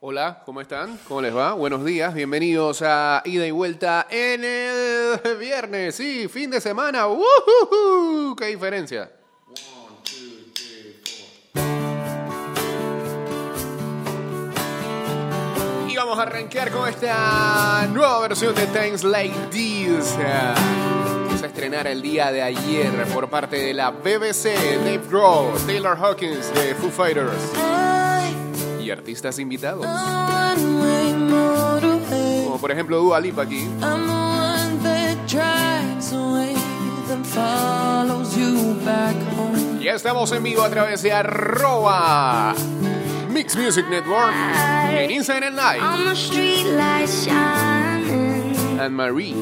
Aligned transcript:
Hola, 0.00 0.42
¿cómo 0.46 0.60
están? 0.60 0.96
¿Cómo 1.08 1.20
les 1.20 1.36
va? 1.36 1.54
Buenos 1.54 1.84
días, 1.84 2.14
bienvenidos 2.14 2.82
a 2.82 3.20
Ida 3.24 3.44
y 3.48 3.50
Vuelta 3.50 4.06
en 4.08 4.44
el 4.44 5.36
viernes, 5.40 5.96
sí, 5.96 6.28
fin 6.28 6.52
de 6.52 6.60
semana. 6.60 7.08
¡Woohoo! 7.08 8.36
¿Qué 8.36 8.46
diferencia? 8.46 9.10
Y 15.88 15.96
vamos 15.96 16.16
a 16.16 16.22
arrancar 16.22 16.70
con 16.70 16.88
esta 16.88 17.88
nueva 17.92 18.20
versión 18.20 18.54
de 18.54 18.66
Times 18.66 19.02
Like 19.02 19.36
This. 19.50 20.16
que 21.28 21.38
se 21.38 21.46
estrenara 21.46 21.90
el 21.90 22.02
día 22.02 22.30
de 22.30 22.40
ayer 22.42 22.92
por 23.12 23.28
parte 23.28 23.56
de 23.56 23.74
la 23.74 23.90
BBC, 23.90 24.44
Dave 24.78 25.02
Grohl, 25.08 25.58
Taylor 25.66 25.98
Hawkins 25.98 26.54
de 26.54 26.76
Foo 26.76 26.88
Fighters 26.88 27.87
y 28.88 28.90
artistas 28.90 29.38
invitados. 29.38 29.86
Como 32.44 32.58
por 32.58 32.70
ejemplo 32.72 32.98
Dua 32.98 33.20
Lipa 33.20 33.42
aquí. 33.42 33.68
Ya 39.80 39.92
estamos 39.92 40.32
en 40.32 40.42
vivo 40.42 40.62
a 40.62 40.70
través 40.70 41.02
de 41.02 41.12
arroba 41.12 42.54
Mix 43.30 43.56
Music 43.56 43.86
Network 43.90 44.34
en 44.90 45.10
Instagram 45.10 45.54
Live. 45.54 45.82
On 45.82 46.04
the 46.06 46.12
street 46.12 46.66
lights 46.66 47.26
shining, 47.26 48.56
And 48.80 48.94
Marie, 48.94 49.34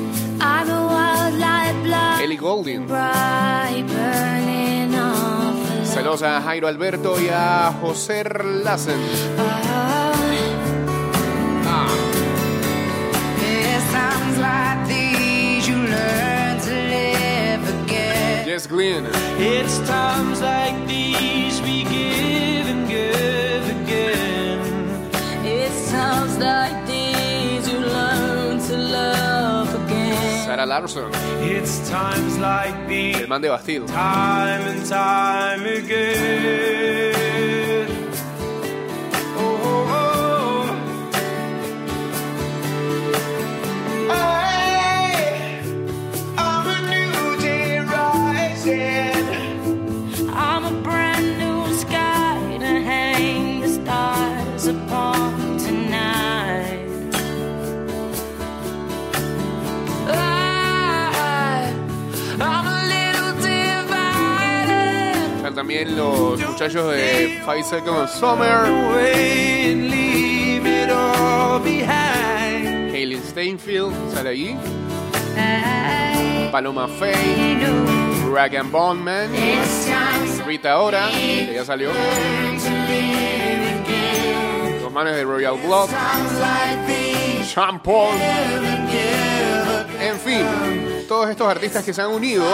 Ellie 2.21 2.37
Golding. 2.37 2.87
Saludos 5.97 6.23
a 6.25 6.43
Jairo 6.43 6.69
Alberto 6.69 7.19
y 7.19 7.31
a 7.33 7.73
José 7.81 8.23
Lassen. 8.63 9.01
Ah. 9.39 10.13
Jess 18.45 18.69
Glynn. 18.69 19.07
It's 19.39 19.79
times 19.89 20.43
like 20.43 20.87
these 20.87 21.63
we 21.63 21.85
give 21.85 22.69
and 22.69 22.87
give 22.87 23.65
again. 23.83 24.61
It's 25.47 25.91
times 25.91 26.37
like 26.37 26.87
these 26.87 27.06
Sarah 30.57 30.67
Larson. 30.69 31.11
It's 31.43 31.87
times 31.91 32.39
like 32.39 32.75
El 32.91 33.29
man 33.29 33.43
de 33.43 33.49
Bastille. 33.51 33.85
time 33.87 34.63
and 34.63 34.87
time 34.87 35.67
again. 35.67 37.16
Muchachos 66.57 66.91
de 66.91 67.39
Five 67.45 67.65
Seconds 67.65 68.13
Summer. 68.13 68.65
Hayley 72.95 73.21
Steinfeld 73.21 73.93
sale. 74.15 74.57
I 75.37 76.49
Paloma 76.51 76.89
Faye. 76.89 77.59
Rag 78.33 78.55
and 78.55 78.73
it's 79.35 79.85
time 79.85 80.47
Rita 80.47 80.81
Ora, 80.81 81.11
que 81.11 81.53
ya 81.53 81.63
salió. 81.67 81.91
Los 84.81 84.91
manes 84.91 85.15
de 85.15 85.25
Royal 85.25 85.59
Blood. 85.59 85.91
Sean 87.45 87.81
Paul. 87.81 88.17
En 90.01 90.19
fin, 90.21 91.07
todos 91.07 91.29
estos 91.29 91.47
artistas 91.47 91.85
que 91.85 91.93
se 91.93 92.01
han 92.01 92.13
unido 92.13 92.47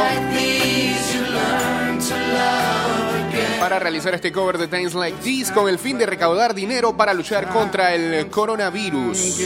para 3.62 3.78
realizar 3.78 4.12
este 4.12 4.32
cover 4.32 4.58
de 4.58 4.66
Times 4.66 4.92
Like 4.92 5.18
This 5.22 5.52
con 5.52 5.68
el 5.68 5.78
fin 5.78 5.96
de 5.96 6.04
recaudar 6.04 6.52
dinero 6.52 6.96
para 6.96 7.14
luchar 7.14 7.48
contra 7.48 7.94
el 7.94 8.26
coronavirus. 8.26 9.38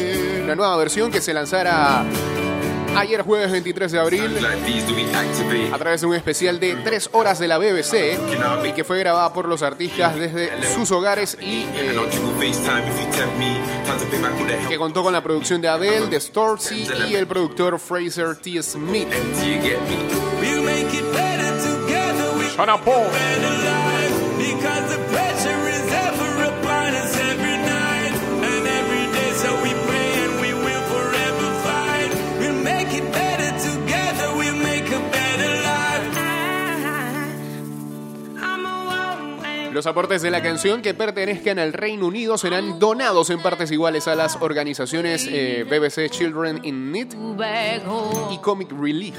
Una 0.42 0.54
nueva 0.54 0.74
versión 0.78 1.12
que 1.12 1.20
se 1.20 1.34
lanzara 1.34 2.02
ayer 2.96 3.20
jueves 3.20 3.52
23 3.52 3.92
de 3.92 4.00
abril 4.00 4.38
a 5.70 5.76
través 5.76 6.00
de 6.00 6.06
un 6.06 6.14
especial 6.14 6.58
de 6.58 6.76
tres 6.76 7.10
horas 7.12 7.38
de 7.38 7.46
la 7.46 7.58
BBC 7.58 8.18
y 8.64 8.72
que 8.72 8.84
fue 8.84 8.98
grabada 9.00 9.34
por 9.34 9.48
los 9.48 9.60
artistas 9.60 10.16
desde 10.18 10.50
sus 10.74 10.90
hogares 10.92 11.36
y 11.38 11.66
eh, 11.74 11.94
que 14.66 14.78
contó 14.78 15.02
con 15.02 15.12
la 15.12 15.22
producción 15.22 15.60
de 15.60 15.68
Adele, 15.68 16.06
de 16.06 16.18
Storcy 16.18 16.88
y 17.10 17.16
el 17.16 17.26
productor 17.26 17.78
Fraser 17.78 18.34
T. 18.36 18.62
Smith. 18.62 19.08
We 20.40 20.56
Shana 22.56 22.78
Paul. 22.78 23.85
Los 39.76 39.84
aportes 39.84 40.22
de 40.22 40.30
la 40.30 40.42
canción 40.42 40.80
que 40.80 40.94
pertenezcan 40.94 41.58
al 41.58 41.74
Reino 41.74 42.06
Unido 42.06 42.38
serán 42.38 42.78
donados 42.78 43.28
en 43.28 43.42
partes 43.42 43.70
iguales 43.70 44.08
a 44.08 44.14
las 44.14 44.38
organizaciones 44.40 45.28
eh, 45.30 45.66
BBC 45.68 46.08
Children 46.08 46.60
in 46.62 46.92
Need 46.92 47.08
y 48.32 48.38
Comic 48.38 48.72
Relief. 48.72 49.14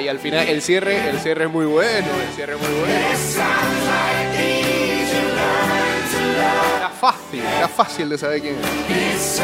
Y 0.00 0.08
al 0.08 0.18
final 0.18 0.48
el 0.48 0.62
cierre, 0.62 1.08
el 1.08 1.18
cierre 1.20 1.44
es 1.44 1.50
muy 1.50 1.66
bueno. 1.66 2.06
Fácil, 7.00 7.40
está 7.40 7.68
fácil 7.68 8.08
de 8.08 8.18
saber 8.18 8.40
quién 8.40 8.56
es. 8.56 9.40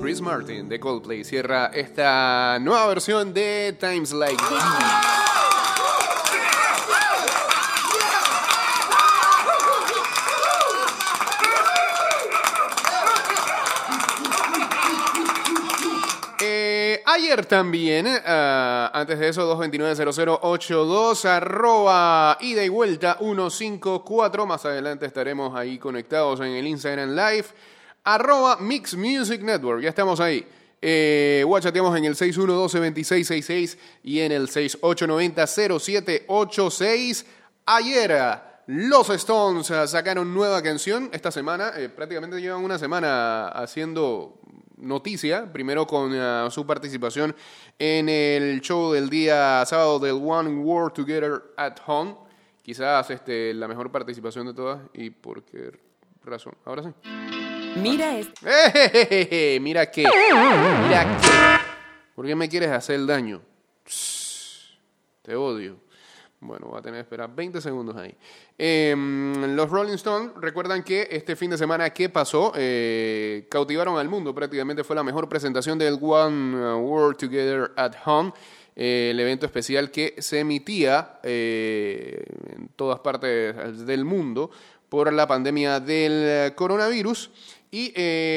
Chris 0.00 0.20
Martin 0.20 0.68
de 0.68 0.80
Coldplay 0.80 1.24
cierra 1.24 1.70
esta 1.74 2.58
nueva 2.60 2.86
versión 2.86 3.34
de 3.34 3.76
Times 3.78 4.12
Like 4.12 4.42
These. 4.48 5.26
Eh, 16.40 17.02
ayer 17.16 17.46
también, 17.46 18.06
ah, 18.26 18.90
antes 18.92 19.18
de 19.18 19.28
eso, 19.28 19.58
229-0082, 19.58 21.24
arroba 21.24 22.36
ida 22.40 22.62
y 22.62 22.68
vuelta 22.68 23.16
154. 23.18 24.44
Más 24.46 24.66
adelante 24.66 25.06
estaremos 25.06 25.56
ahí 25.56 25.78
conectados 25.78 26.40
en 26.40 26.48
el 26.48 26.66
Instagram 26.66 27.16
Live. 27.16 27.46
Arroba 28.04 28.58
Mix 28.60 28.94
Music 28.94 29.40
Network, 29.40 29.80
ya 29.82 29.88
estamos 29.88 30.20
ahí. 30.20 30.46
Eh, 30.82 31.42
en 31.42 32.04
el 32.04 32.14
612-2666 32.14 33.78
y 34.02 34.20
en 34.20 34.32
el 34.32 34.48
6890-0786. 34.48 37.24
Ayer 37.64 38.14
los 38.66 39.08
Stones 39.10 39.68
sacaron 39.68 40.34
nueva 40.34 40.62
canción 40.62 41.08
esta 41.12 41.30
semana. 41.30 41.72
eh, 41.76 41.88
prácticamente 41.88 42.38
llevan 42.40 42.62
una 42.62 42.78
semana 42.78 43.48
haciendo 43.48 44.38
noticia, 44.76 45.52
primero 45.52 45.86
con 45.86 46.12
ah, 46.14 46.48
su 46.50 46.66
participación 46.66 47.34
en 47.78 48.08
el 48.08 48.60
show 48.60 48.92
del 48.92 49.08
día 49.08 49.64
sábado 49.66 49.98
del 49.98 50.14
One 50.14 50.60
World 50.60 50.92
Together 50.92 51.42
at 51.56 51.76
Home. 51.86 52.16
Quizás 52.62 53.10
este, 53.10 53.54
la 53.54 53.68
mejor 53.68 53.90
participación 53.92 54.46
de 54.46 54.54
todas 54.54 54.80
y 54.92 55.10
por 55.10 55.44
qué 55.44 55.70
razón. 56.24 56.54
Ahora 56.64 56.82
sí. 56.82 56.90
Mira 57.80 58.18
este. 58.18 58.40
¡Eh! 58.44 59.60
Mira 59.60 59.90
que, 59.90 60.04
mira 60.82 61.16
que. 61.20 61.28
¿Por 62.14 62.26
qué 62.26 62.34
me 62.34 62.48
quieres 62.48 62.70
hacer 62.70 62.96
el 62.96 63.06
daño? 63.06 63.42
Te 65.22 65.36
odio. 65.36 65.85
Bueno, 66.46 66.68
voy 66.68 66.78
a 66.78 66.82
tener 66.82 66.98
que 66.98 67.02
esperar 67.02 67.34
20 67.34 67.60
segundos 67.60 67.96
ahí. 67.96 68.14
Eh, 68.56 68.94
los 69.48 69.68
Rolling 69.68 69.94
Stones 69.94 70.30
recuerdan 70.36 70.84
que 70.84 71.08
este 71.10 71.34
fin 71.34 71.50
de 71.50 71.58
semana 71.58 71.90
que 71.90 72.08
pasó 72.08 72.52
eh, 72.54 73.46
cautivaron 73.50 73.98
al 73.98 74.08
mundo. 74.08 74.34
Prácticamente 74.34 74.84
fue 74.84 74.94
la 74.94 75.02
mejor 75.02 75.28
presentación 75.28 75.78
del 75.78 75.98
One 76.00 76.76
World 76.76 77.16
Together 77.16 77.72
at 77.76 77.94
Home. 78.04 78.32
eh, 78.76 79.08
el 79.10 79.18
evento 79.18 79.46
especial 79.46 79.90
que 79.90 80.14
se 80.18 80.40
emitía 80.40 81.18
eh, 81.22 82.22
en 82.54 82.68
todas 82.76 83.00
partes 83.00 83.84
del 83.86 84.04
mundo 84.04 84.50
por 84.88 85.12
la 85.12 85.26
pandemia 85.26 85.80
del 85.80 86.54
coronavirus. 86.54 87.30
Y 87.72 87.92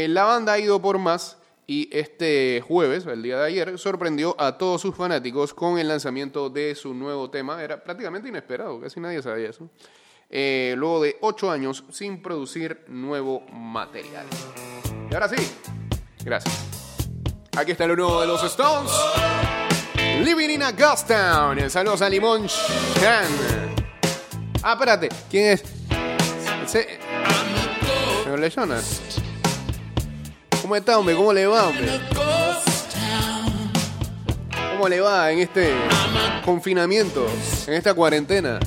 la 0.08 0.24
banda 0.24 0.54
ha 0.54 0.60
ido 0.60 0.82
por 0.82 0.98
más 0.98 1.39
y 1.70 1.88
este 1.92 2.64
jueves, 2.68 3.06
el 3.06 3.22
día 3.22 3.38
de 3.38 3.46
ayer, 3.46 3.78
sorprendió 3.78 4.36
a 4.40 4.58
todos 4.58 4.82
sus 4.82 4.96
fanáticos 4.96 5.54
con 5.54 5.78
el 5.78 5.88
lanzamiento 5.88 6.50
de 6.50 6.74
su 6.74 6.96
nuevo 6.96 7.30
tema. 7.30 7.64
Era 7.64 7.84
prácticamente 7.84 8.28
inesperado, 8.28 8.82
casi 8.82 9.00
nadie 9.00 9.22
sabía 9.22 9.52
eso. 9.52 9.70
Eh, 10.32 10.74
luego 10.76 11.04
de 11.04 11.18
ocho 11.22 11.52
años 11.52 11.84
sin 11.92 12.24
producir 12.24 12.86
nuevo 12.88 13.42
material. 13.52 14.26
Y 15.12 15.14
ahora 15.14 15.30
sí, 15.30 15.36
gracias. 16.26 16.58
Aquí 17.56 17.74
está 17.74 17.86
lo 17.86 17.96
nuevo 17.96 18.20
de 18.20 18.26
los 18.26 18.44
Stones. 18.46 18.92
Living 20.26 20.50
in 20.50 20.64
a 20.64 20.72
Ghost 20.72 21.08
Town. 21.08 21.70
Saludos 21.70 22.02
a 22.02 22.10
Limón 22.10 22.48
Chan. 22.48 23.28
Ah, 24.64 24.74
espérate, 24.74 25.10
¿quién 25.30 25.52
es? 25.54 25.64
Señor 26.66 28.40
Lechona. 28.40 28.82
¿Cómo 30.70 30.78
está, 30.78 31.00
hombre? 31.00 31.16
¿Cómo 31.16 31.34
le 31.34 31.48
va, 31.48 31.68
hombre? 31.68 32.00
¿Cómo 34.72 34.88
le 34.88 35.02
va 35.02 35.32
en 35.32 35.40
este 35.40 35.74
confinamiento, 36.46 37.26
en 37.66 37.74
esta 37.74 37.96
cuarentena? 37.96 38.60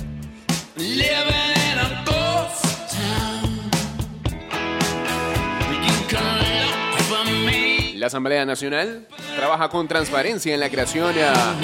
La 7.95 8.07
Asamblea 8.09 8.45
Nacional 8.47 9.07
trabaja 9.37 9.69
con 9.69 9.87
transparencia 9.87 10.53
en 10.53 10.59
la 10.59 10.69
creación 10.71 11.15
ah, 11.23 11.55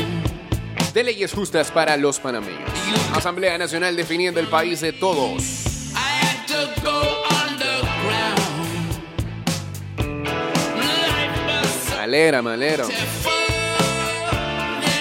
de 0.94 1.02
leyes 1.02 1.32
justas 1.32 1.72
para 1.72 1.96
los 1.96 2.20
panameños. 2.20 2.70
Asamblea 3.12 3.58
Nacional 3.58 3.96
definiendo 3.96 4.38
el 4.38 4.46
país 4.46 4.80
de 4.82 4.92
todos. 4.92 5.64
Alegra, 12.08 12.40
me 12.42 12.52
alegra. 12.52 12.84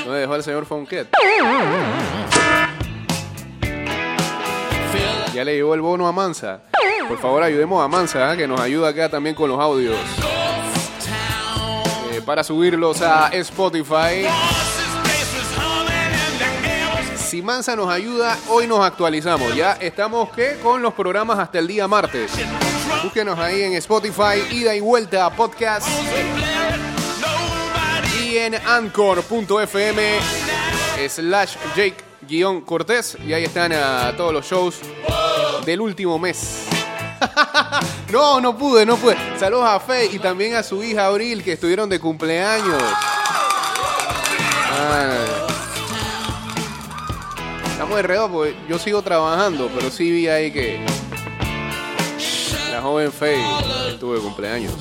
No 0.06 0.12
me 0.12 0.18
dejó 0.20 0.36
el 0.36 0.44
señor 0.44 0.66
Fonquet. 0.66 1.08
Ya 5.34 5.44
le 5.44 5.56
llegó 5.56 5.74
el 5.74 5.82
bono 5.82 6.08
a 6.08 6.12
Mansa. 6.12 6.62
Por 7.08 7.20
favor, 7.20 7.44
ayudemos 7.44 7.84
a 7.84 7.88
Mansa, 7.88 8.32
ah, 8.32 8.36
que 8.38 8.48
nos 8.48 8.60
ayuda 8.60 8.90
acá 8.90 9.08
también 9.10 9.36
con 9.36 9.50
los 9.50 9.60
audios. 9.60 9.96
eh, 12.12 12.22
para 12.26 12.44
subirlos 12.44 13.02
a 13.02 13.30
Spotify. 13.30 14.28
Si 17.16 17.42
Mansa 17.42 17.76
nos 17.76 17.90
ayuda, 17.90 18.38
hoy 18.50 18.68
nos 18.68 18.86
actualizamos. 18.86 19.56
Ya 19.56 19.74
estamos 19.74 20.30
¿qué? 20.36 20.58
con 20.62 20.82
los 20.82 20.94
programas 20.94 21.40
hasta 21.40 21.60
el 21.60 21.68
día 21.68 21.88
martes. 21.88 22.32
Búsquenos 23.04 23.38
ahí 23.40 23.62
en 23.62 23.74
Spotify, 23.74 24.44
ida 24.52 24.76
y 24.76 24.80
vuelta 24.80 25.26
a 25.26 25.30
podcast 25.30 25.88
En 28.40 28.54
anchor.fm 28.54 30.20
slash 31.10 31.56
Jake 31.76 31.98
Cortés. 32.66 33.18
Y 33.26 33.34
ahí 33.34 33.46
están 33.46 33.74
ah, 33.74 34.14
todos 34.16 34.32
los 34.32 34.46
shows 34.46 34.76
del 35.66 35.82
último 35.82 36.20
mes. 36.20 36.66
no, 38.12 38.40
no 38.40 38.56
pude, 38.56 38.86
no 38.86 38.96
pude. 38.98 39.18
Saludos 39.40 39.66
a 39.68 39.80
Fe 39.80 40.06
y 40.06 40.20
también 40.20 40.56
a 40.56 40.62
su 40.62 40.84
hija 40.84 41.08
Abril 41.08 41.44
que 41.44 41.54
estuvieron 41.54 41.90
de 41.90 42.00
cumpleaños. 42.00 42.84
Ay. 44.72 45.18
Estamos 47.72 48.00
enredados 48.00 48.30
porque 48.30 48.56
yo 48.70 48.78
sigo 48.78 49.02
trabajando, 49.02 49.72
pero 49.74 49.90
sí 49.90 50.12
vi 50.12 50.28
ahí 50.28 50.52
que 50.52 50.80
la 52.72 52.84
joven 52.84 53.12
Faye 53.12 53.44
estuvo 53.90 54.14
de 54.14 54.20
cumpleaños. 54.20 54.74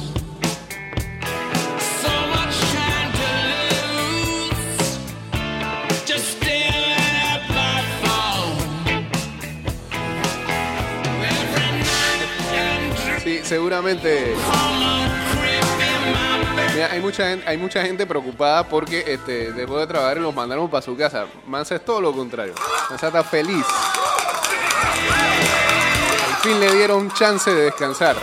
Seguramente. 13.56 14.34
Mira, 16.74 16.92
hay 16.92 17.00
mucha 17.00 17.30
gente, 17.30 17.48
hay 17.48 17.56
mucha 17.56 17.82
gente 17.82 18.06
preocupada 18.06 18.68
porque 18.68 19.02
este, 19.06 19.50
después 19.52 19.80
de 19.80 19.86
trabajar 19.86 20.18
los 20.18 20.34
mandaron 20.34 20.68
para 20.68 20.82
su 20.82 20.94
casa. 20.94 21.24
Mansa 21.46 21.76
es 21.76 21.84
todo 21.84 22.02
lo 22.02 22.12
contrario. 22.12 22.52
Mansa 22.90 23.06
está 23.06 23.24
feliz. 23.24 23.64
Al 26.28 26.36
fin 26.42 26.60
le 26.60 26.70
dieron 26.74 27.10
chance 27.12 27.50
de 27.50 27.62
descansar. 27.62 28.16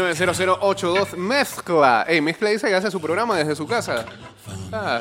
229-0082 0.00 1.16
mezcla. 1.16 2.04
Ey, 2.08 2.20
mezcla 2.20 2.50
dice 2.50 2.68
que 2.68 2.74
hace 2.74 2.90
su 2.90 3.00
programa 3.00 3.36
desde 3.36 3.54
su 3.54 3.66
casa. 3.66 4.04
Ah, 4.72 5.00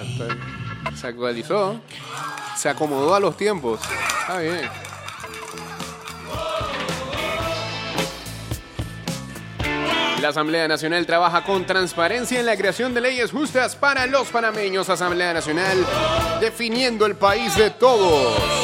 se 0.95 1.07
actualizó. 1.07 1.79
Se 2.55 2.69
acomodó 2.69 3.15
a 3.15 3.19
los 3.19 3.37
tiempos. 3.37 3.79
Está 4.21 4.39
bien. 4.39 4.69
La 10.21 10.29
Asamblea 10.29 10.67
Nacional 10.67 11.05
trabaja 11.05 11.45
con 11.45 11.65
transparencia 11.65 12.41
en 12.41 12.45
la 12.45 12.57
creación 12.57 12.93
de 12.93 12.99
leyes 12.99 13.31
justas 13.31 13.77
para 13.77 14.05
los 14.05 14.27
panameños. 14.27 14.89
Asamblea 14.89 15.33
Nacional 15.33 15.85
definiendo 16.41 17.05
el 17.05 17.15
país 17.15 17.55
de 17.55 17.69
todos. 17.69 18.58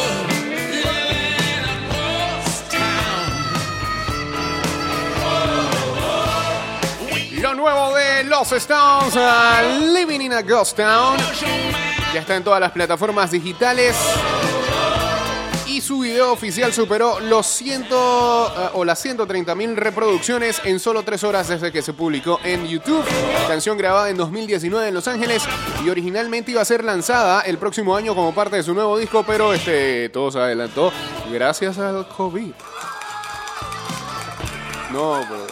Nuevo 7.55 7.95
de 7.95 8.23
los 8.25 8.51
Stones, 8.51 9.15
uh, 9.15 9.93
Living 9.93 10.21
in 10.21 10.33
a 10.33 10.41
Ghost 10.41 10.77
Town. 10.77 11.17
Ya 12.13 12.21
está 12.21 12.35
en 12.35 12.43
todas 12.43 12.59
las 12.59 12.71
plataformas 12.71 13.31
digitales. 13.31 13.95
Y 15.65 15.81
su 15.81 15.99
video 15.99 16.31
oficial 16.31 16.71
superó 16.73 17.19
los 17.19 17.45
100 17.47 17.87
uh, 17.91 17.95
o 18.73 18.85
las 18.85 18.99
130 19.01 19.55
mil 19.55 19.75
reproducciones 19.75 20.61
en 20.63 20.79
solo 20.79 21.03
3 21.03 21.23
horas 21.23 21.47
desde 21.47 21.71
que 21.71 21.81
se 21.81 21.93
publicó 21.93 22.39
en 22.43 22.67
YouTube. 22.67 23.03
Canción 23.47 23.77
grabada 23.77 24.09
en 24.09 24.17
2019 24.17 24.87
en 24.87 24.93
Los 24.93 25.07
Ángeles 25.07 25.43
y 25.83 25.89
originalmente 25.89 26.51
iba 26.51 26.61
a 26.61 26.65
ser 26.65 26.83
lanzada 26.83 27.41
el 27.41 27.57
próximo 27.57 27.95
año 27.95 28.15
como 28.15 28.33
parte 28.33 28.57
de 28.57 28.63
su 28.63 28.73
nuevo 28.73 28.97
disco, 28.97 29.23
pero 29.25 29.53
este 29.53 30.09
todo 30.09 30.31
se 30.31 30.39
adelantó 30.39 30.91
gracias 31.31 31.77
al 31.77 32.07
COVID. 32.07 32.53
No, 34.91 35.25
pero 35.27 35.45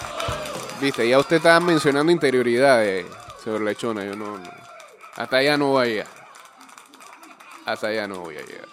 Viste, 0.84 1.08
ya 1.08 1.18
usted 1.18 1.38
estaba 1.38 1.62
mencionando 1.62 2.12
interioridades, 2.12 3.06
señor 3.42 3.62
Lechona. 3.62 4.04
Yo 4.04 4.18
no. 4.18 4.38
Hasta 5.16 5.38
allá 5.38 5.56
no 5.56 5.72
vaya. 5.72 6.06
Hasta 7.66 7.88
allá 7.88 8.06
no 8.06 8.20
voy 8.20 8.36
a 8.36 8.42
llegar. 8.42 8.68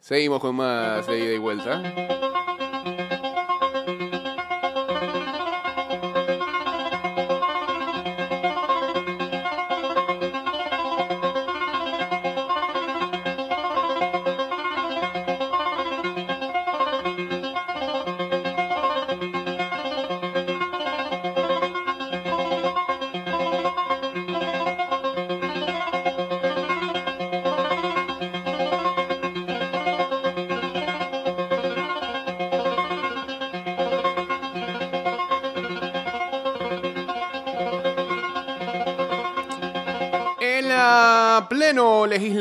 Seguimos 0.00 0.40
con 0.40 0.56
más 0.56 1.06
de 1.06 1.16
ida 1.16 1.34
y 1.34 1.38
vuelta. 1.38 1.80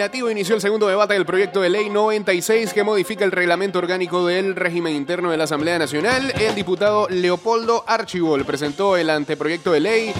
Legislativo 0.07 0.31
inició 0.31 0.55
el 0.55 0.61
segundo 0.61 0.87
debate 0.87 1.15
del 1.15 1.25
proyecto 1.25 1.59
de 1.59 1.69
ley 1.69 1.89
96 1.89 2.71
que 2.71 2.85
modifica 2.85 3.25
el 3.25 3.31
reglamento 3.33 3.77
orgánico 3.77 4.25
del 4.25 4.55
régimen 4.55 4.95
interno 4.95 5.31
de 5.31 5.35
la 5.35 5.43
Asamblea 5.43 5.77
Nacional. 5.77 6.31
El 6.39 6.55
diputado 6.55 7.09
Leopoldo 7.09 7.83
Archibol 7.85 8.45
presentó 8.45 8.95
el 8.95 9.09
anteproyecto 9.09 9.73
de 9.73 9.81
ley 9.81 10.13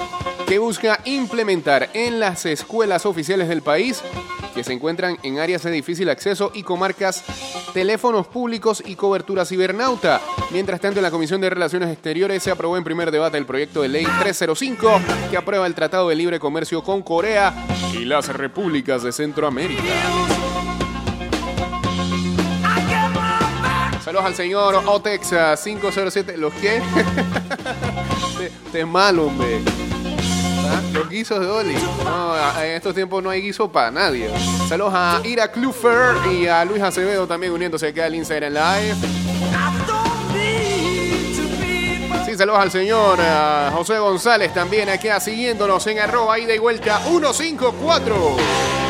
que 0.45 0.59
busca 0.59 0.99
implementar 1.05 1.89
en 1.93 2.19
las 2.19 2.45
escuelas 2.45 3.05
oficiales 3.05 3.47
del 3.47 3.61
país 3.61 4.03
que 4.53 4.65
se 4.65 4.73
encuentran 4.73 5.17
en 5.23 5.39
áreas 5.39 5.63
de 5.63 5.71
difícil 5.71 6.09
acceso 6.09 6.51
y 6.53 6.63
comarcas 6.63 7.23
teléfonos 7.73 8.27
públicos 8.27 8.83
y 8.85 8.95
cobertura 8.95 9.45
cibernauta. 9.45 10.19
Mientras 10.51 10.81
tanto, 10.81 10.99
en 10.99 11.03
la 11.03 11.11
Comisión 11.11 11.39
de 11.39 11.49
Relaciones 11.49 11.89
Exteriores 11.91 12.43
se 12.43 12.51
aprobó 12.51 12.75
en 12.75 12.83
primer 12.83 13.09
debate 13.09 13.37
el 13.37 13.45
proyecto 13.45 13.83
de 13.83 13.87
ley 13.87 14.05
305 14.19 14.99
que 15.29 15.37
aprueba 15.37 15.65
el 15.65 15.75
Tratado 15.75 16.09
de 16.09 16.15
Libre 16.15 16.39
Comercio 16.39 16.83
con 16.83 17.03
Corea 17.03 17.53
y 17.99 18.05
las 18.05 18.27
repúblicas 18.29 19.03
de 19.03 19.11
Centroamérica. 19.11 19.81
Saludos 24.03 24.25
al 24.25 24.35
señor 24.35 24.83
Otex 24.85 25.33
ah, 25.33 25.55
507. 25.61 26.37
¿Los 26.37 26.53
qué? 26.53 26.81
Te- 28.71 28.83
hombre. 28.83 29.61
¿Ah? 30.69 30.81
Los 30.93 31.09
guisos 31.09 31.39
de 31.39 31.47
Oli. 31.47 31.75
No, 32.05 32.35
en 32.63 32.71
estos 32.71 32.93
tiempos 32.95 33.21
no 33.23 33.29
hay 33.29 33.41
guiso 33.41 33.71
para 33.71 33.91
nadie. 33.91 34.29
Saludos 34.69 34.93
a 34.95 35.21
Ira 35.25 35.51
Klufer 35.51 36.15
y 36.31 36.47
a 36.47 36.63
Luis 36.63 36.81
Acevedo 36.81 37.27
también 37.27 37.51
uniéndose 37.51 37.87
aquí 37.87 37.99
al 37.99 38.15
Instagram 38.15 38.53
Live. 38.53 38.95
Saludos 42.37 42.59
al 42.59 42.71
señor 42.71 43.17
ah, 43.19 43.71
José 43.73 43.97
González 43.97 44.53
también 44.53 44.89
aquí 44.89 45.07
ah, 45.07 45.19
siguiéndonos 45.19 45.87
en 45.87 45.97
arroba 45.97 46.37
ida 46.37 46.53
y 46.53 46.59
vuelta 46.59 46.99
154. 46.99 48.86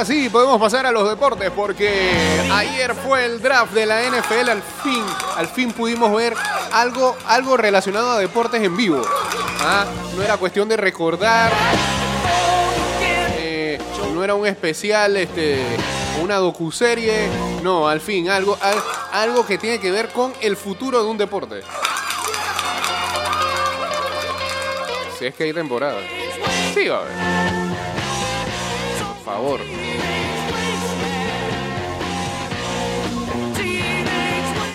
Ahora 0.00 0.04
sí, 0.14 0.30
podemos 0.30 0.58
pasar 0.58 0.86
a 0.86 0.92
los 0.92 1.06
deportes 1.08 1.50
porque 1.50 2.10
ayer 2.50 2.94
fue 2.94 3.26
el 3.26 3.40
draft 3.42 3.72
de 3.74 3.84
la 3.84 4.00
NFL, 4.02 4.48
al 4.48 4.62
fin, 4.82 5.04
al 5.36 5.46
fin 5.46 5.72
pudimos 5.72 6.14
ver 6.16 6.34
algo, 6.72 7.14
algo 7.26 7.56
relacionado 7.58 8.12
a 8.12 8.18
deportes 8.18 8.62
en 8.62 8.76
vivo. 8.78 9.02
Ah, 9.60 9.84
no 10.16 10.22
era 10.22 10.38
cuestión 10.38 10.70
de 10.70 10.78
recordar, 10.78 11.52
eh, 13.36 13.78
no 14.14 14.24
era 14.24 14.34
un 14.34 14.46
especial, 14.46 15.18
este, 15.18 15.62
una 16.22 16.36
docuserie, 16.36 17.28
no, 17.62 17.86
al 17.86 18.00
fin, 18.00 18.30
algo, 18.30 18.56
al- 18.62 18.82
algo 19.12 19.44
que 19.46 19.58
tiene 19.58 19.80
que 19.80 19.90
ver 19.90 20.08
con 20.08 20.32
el 20.40 20.56
futuro 20.56 21.02
de 21.02 21.10
un 21.10 21.18
deporte. 21.18 21.60
Si 25.18 25.26
es 25.26 25.34
que 25.34 25.44
hay 25.44 25.52
temporada. 25.52 25.98
Sí, 26.72 26.88
va 26.88 26.96
a 26.96 27.00
haber. 27.00 27.12
Por 28.98 29.24
favor. 29.34 29.60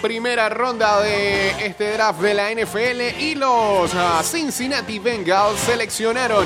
Primera 0.06 0.50
ronda 0.50 1.02
de 1.02 1.66
este 1.66 1.94
draft 1.94 2.22
de 2.22 2.36
la 2.36 2.52
NFL 2.52 3.20
y 3.20 3.34
los 3.34 3.92
ah, 3.96 4.22
Cincinnati 4.24 5.00
Bengals 5.00 5.60
seleccionaron 5.62 6.46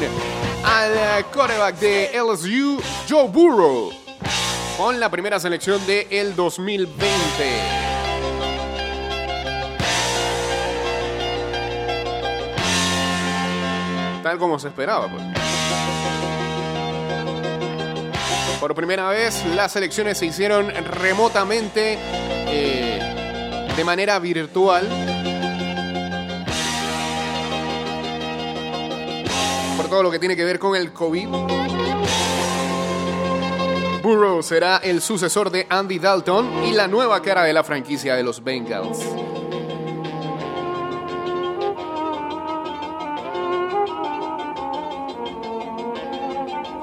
al 0.64 1.26
quarterback 1.26 1.76
de 1.76 2.10
LSU, 2.14 2.82
Joe 3.10 3.28
Burrow, 3.28 3.92
con 4.78 4.98
la 4.98 5.10
primera 5.10 5.42
selección 5.42 5.86
del 5.86 6.08
el 6.10 6.36
2020. 6.38 7.04
Tal 14.24 14.38
como 14.38 14.58
se 14.58 14.70
esperaba, 14.70 15.10
pues. 15.10 15.22
Por 18.62 18.74
primera 18.74 19.10
vez, 19.10 19.46
las 19.54 19.76
elecciones 19.76 20.18
se 20.18 20.28
hicieron 20.28 20.70
remotamente, 20.70 21.98
eh, 22.48 23.19
de 23.80 23.86
manera 23.86 24.20
virtual. 24.20 24.86
Por 29.78 29.90
todo 29.90 30.04
lo 30.04 30.12
que 30.12 30.20
tiene 30.20 30.36
que 30.36 30.44
ver 30.44 30.60
con 30.60 30.76
el 30.76 30.92
COVID. 30.92 31.30
Burrow 34.04 34.44
será 34.44 34.82
el 34.84 35.02
sucesor 35.02 35.50
de 35.50 35.66
Andy 35.70 35.98
Dalton 35.98 36.66
y 36.66 36.74
la 36.74 36.90
nueva 36.90 37.22
cara 37.22 37.44
de 37.44 37.54
la 37.54 37.64
franquicia 37.64 38.16
de 38.16 38.24
los 38.24 38.44
Bengals. 38.44 39.00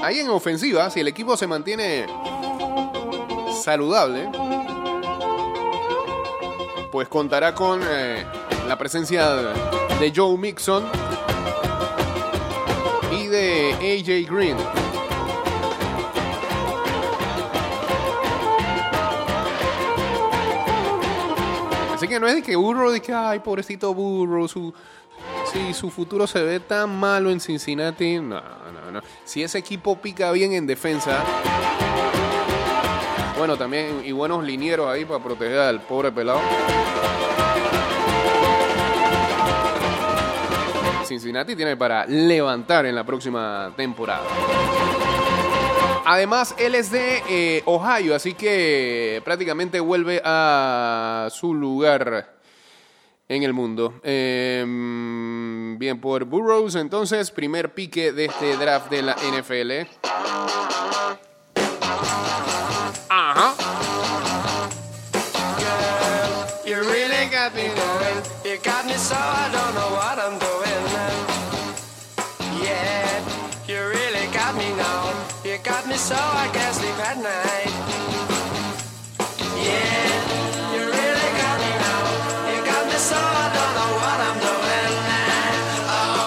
Ahí 0.01 0.21
en 0.21 0.31
ofensiva, 0.31 0.89
si 0.89 1.01
el 1.01 1.09
equipo 1.09 1.37
se 1.37 1.47
mantiene 1.47 2.07
saludable, 3.63 4.31
pues 6.97 7.09
contará 7.09 7.55
con 7.55 7.83
eh, 7.87 8.25
la 8.67 8.79
presencia 8.79 9.31
de 10.01 10.13
Joe 10.17 10.39
Mixon 10.39 10.83
y 13.13 13.27
de 13.27 13.75
AJ 13.75 14.35
Green. 14.35 14.57
Así 21.93 22.09
que 22.09 22.19
no 22.19 22.27
es 22.29 22.37
de 22.37 22.43
que 22.43 22.57
Burrow, 22.57 22.91
de 22.91 23.03
que, 23.03 23.13
ay, 23.13 23.41
pobrecito 23.41 23.93
Burrow, 23.93 24.49
su, 24.49 24.73
sí, 25.53 25.75
su 25.75 25.91
futuro 25.91 26.27
se 26.27 26.43
ve 26.43 26.61
tan 26.61 26.99
malo 26.99 27.31
en 27.31 27.41
Cincinnati. 27.41 28.21
No, 28.21 28.41
no, 28.41 28.91
no. 28.91 29.03
Si 29.23 29.43
ese 29.43 29.59
equipo 29.59 30.01
pica 30.01 30.33
bien 30.33 30.55
en 30.55 30.67
defensa, 30.67 31.23
bueno, 33.37 33.57
también, 33.57 34.03
y 34.05 34.13
buenos 34.13 34.45
linieros 34.45 34.89
ahí 34.89 35.05
para 35.05 35.23
proteger 35.23 35.59
al 35.59 35.81
pobre 35.83 36.11
pelado. 36.11 36.41
Cincinnati 41.07 41.55
tiene 41.55 41.77
para 41.77 42.05
levantar 42.07 42.87
en 42.87 42.95
la 42.95 43.05
próxima 43.05 43.73
temporada. 43.77 44.25
Además, 46.05 46.55
él 46.59 46.75
es 46.75 46.91
de 46.91 47.23
eh, 47.29 47.63
Ohio, 47.65 48.15
así 48.15 48.35
que 48.35 49.21
prácticamente 49.25 49.81
vuelve 49.81 50.21
a 50.25 51.29
su 51.31 51.53
lugar 51.53 52.37
en 53.29 53.43
el 53.43 53.53
mundo. 53.53 54.01
Eh, 54.05 54.65
bien 55.79 56.01
por 56.01 56.25
Burroughs, 56.25 56.77
entonces, 56.77 57.31
primer 57.31 57.75
pique 57.75 58.13
de 58.13 58.27
este 58.27 58.57
draft 58.57 58.89
de 58.91 59.03
la 59.03 59.15
NFL. 59.15 59.89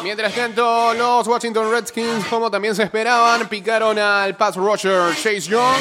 Mientras 0.09 0.33
tanto, 0.33 0.91
los 0.95 1.27
Washington 1.27 1.69
Redskins, 1.69 2.25
como 2.25 2.49
también 2.49 2.73
se 2.73 2.81
esperaban, 2.81 3.47
picaron 3.47 3.99
al 3.99 4.35
pass 4.35 4.55
rusher 4.55 5.13
Chase 5.13 5.41
Young. 5.41 5.75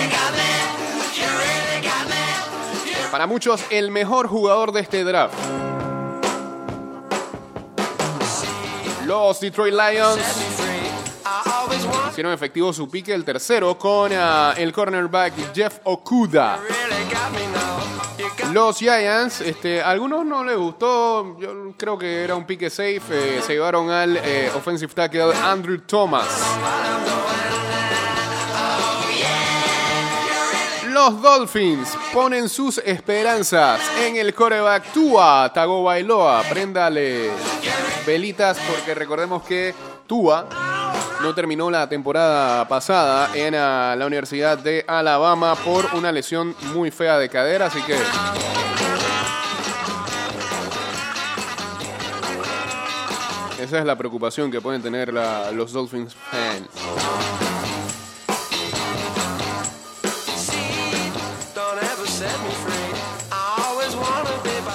Para 3.10 3.26
muchos, 3.26 3.64
el 3.70 3.90
mejor 3.90 4.28
jugador 4.28 4.70
de 4.72 4.82
este 4.82 5.02
draft. 5.02 5.32
Los 9.06 9.40
Detroit 9.40 9.72
Lions 9.72 10.20
hicieron 12.10 12.30
efectivo 12.34 12.70
su 12.74 12.86
pique, 12.90 13.14
el 13.14 13.24
tercero, 13.24 13.78
con 13.78 14.12
ah, 14.12 14.52
el 14.58 14.74
cornerback 14.74 15.54
Jeff 15.54 15.78
Okuda. 15.84 16.58
Los 18.52 18.78
Giants, 18.78 19.40
este, 19.42 19.82
a 19.82 19.90
algunos 19.90 20.24
no 20.24 20.42
les 20.42 20.56
gustó, 20.56 21.38
yo 21.38 21.72
creo 21.76 21.98
que 21.98 22.24
era 22.24 22.34
un 22.34 22.44
pique 22.46 22.70
safe, 22.70 23.00
eh, 23.10 23.42
se 23.42 23.52
llevaron 23.54 23.90
al 23.90 24.16
eh, 24.16 24.50
offensive 24.54 24.92
tackle 24.94 25.34
Andrew 25.34 25.80
Thomas. 25.86 26.26
Los 30.88 31.22
Dolphins 31.22 31.96
ponen 32.12 32.48
sus 32.48 32.78
esperanzas 32.78 33.80
en 34.00 34.16
el 34.16 34.34
coreback 34.34 34.92
Tua 34.92 35.50
Tagovailoa. 35.54 36.42
Préndale 36.48 37.30
velitas 38.06 38.58
porque 38.68 38.94
recordemos 38.94 39.42
que 39.44 39.74
Tua 40.06 40.48
no 41.22 41.34
terminó 41.34 41.70
la 41.70 41.88
temporada 41.88 42.66
pasada 42.68 43.30
en 43.34 43.54
ah, 43.54 43.94
la 43.96 44.06
Universidad 44.06 44.58
de 44.58 44.84
Alabama 44.86 45.54
por 45.56 45.86
una 45.94 46.12
lesión 46.12 46.54
muy 46.74 46.90
fea 46.90 47.18
de 47.18 47.28
cadera, 47.28 47.66
así 47.66 47.82
que 47.82 47.94
esa 53.62 53.78
es 53.78 53.84
la 53.84 53.96
preocupación 53.96 54.50
que 54.50 54.60
pueden 54.60 54.82
tener 54.82 55.12
los 55.12 55.72
Dolphins 55.72 56.14
fans. 56.14 56.68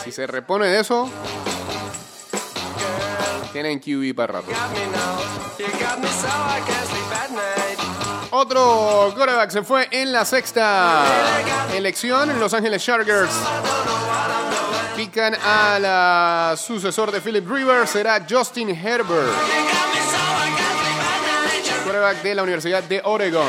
Si 0.04 0.12
se 0.12 0.28
repone 0.28 0.68
de 0.68 0.82
eso, 0.82 1.10
tienen 3.54 3.80
QB 3.80 4.16
para 4.16 4.34
rato. 4.34 4.48
Otro 8.32 9.14
quarterback 9.16 9.52
se 9.52 9.62
fue 9.62 9.88
en 9.92 10.12
la 10.12 10.26
sexta 10.26 11.06
elección. 11.76 12.40
Los 12.40 12.54
Ángeles 12.56 12.84
Chargers 12.84 13.32
pican 14.96 15.36
a 15.36 15.78
la 15.80 16.56
sucesor 16.58 17.12
de 17.12 17.22
Philip 17.22 17.48
Rivers. 17.48 17.92
Será 17.92 18.26
Justin 18.28 18.70
Herbert, 18.70 19.32
quarterback 21.84 22.24
de 22.24 22.36
la 22.36 22.42
Universidad 22.42 22.82
de 22.84 23.02
Oregon. 23.06 23.48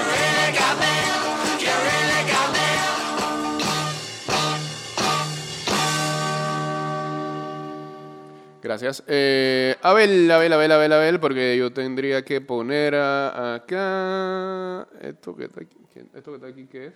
Gracias. 8.65 9.05
Eh, 9.07 9.77
Abel, 9.83 10.31
Abel, 10.31 10.51
Abel, 10.55 10.73
Abel, 10.73 10.93
Abel, 10.95 11.21
porque 11.21 11.55
yo 11.59 11.71
tendría 11.71 12.25
que 12.25 12.41
poner 12.41 12.95
a- 12.95 13.57
acá. 13.57 14.89
Esto 15.03 15.37
que 15.37 15.45
está 15.45 15.61
aquí, 15.61 15.77
¿qué- 15.93 16.07
esto 16.15 16.31
que 16.31 16.37
está 16.37 16.47
aquí, 16.49 16.67
¿qué 16.67 16.87
es? 16.87 16.95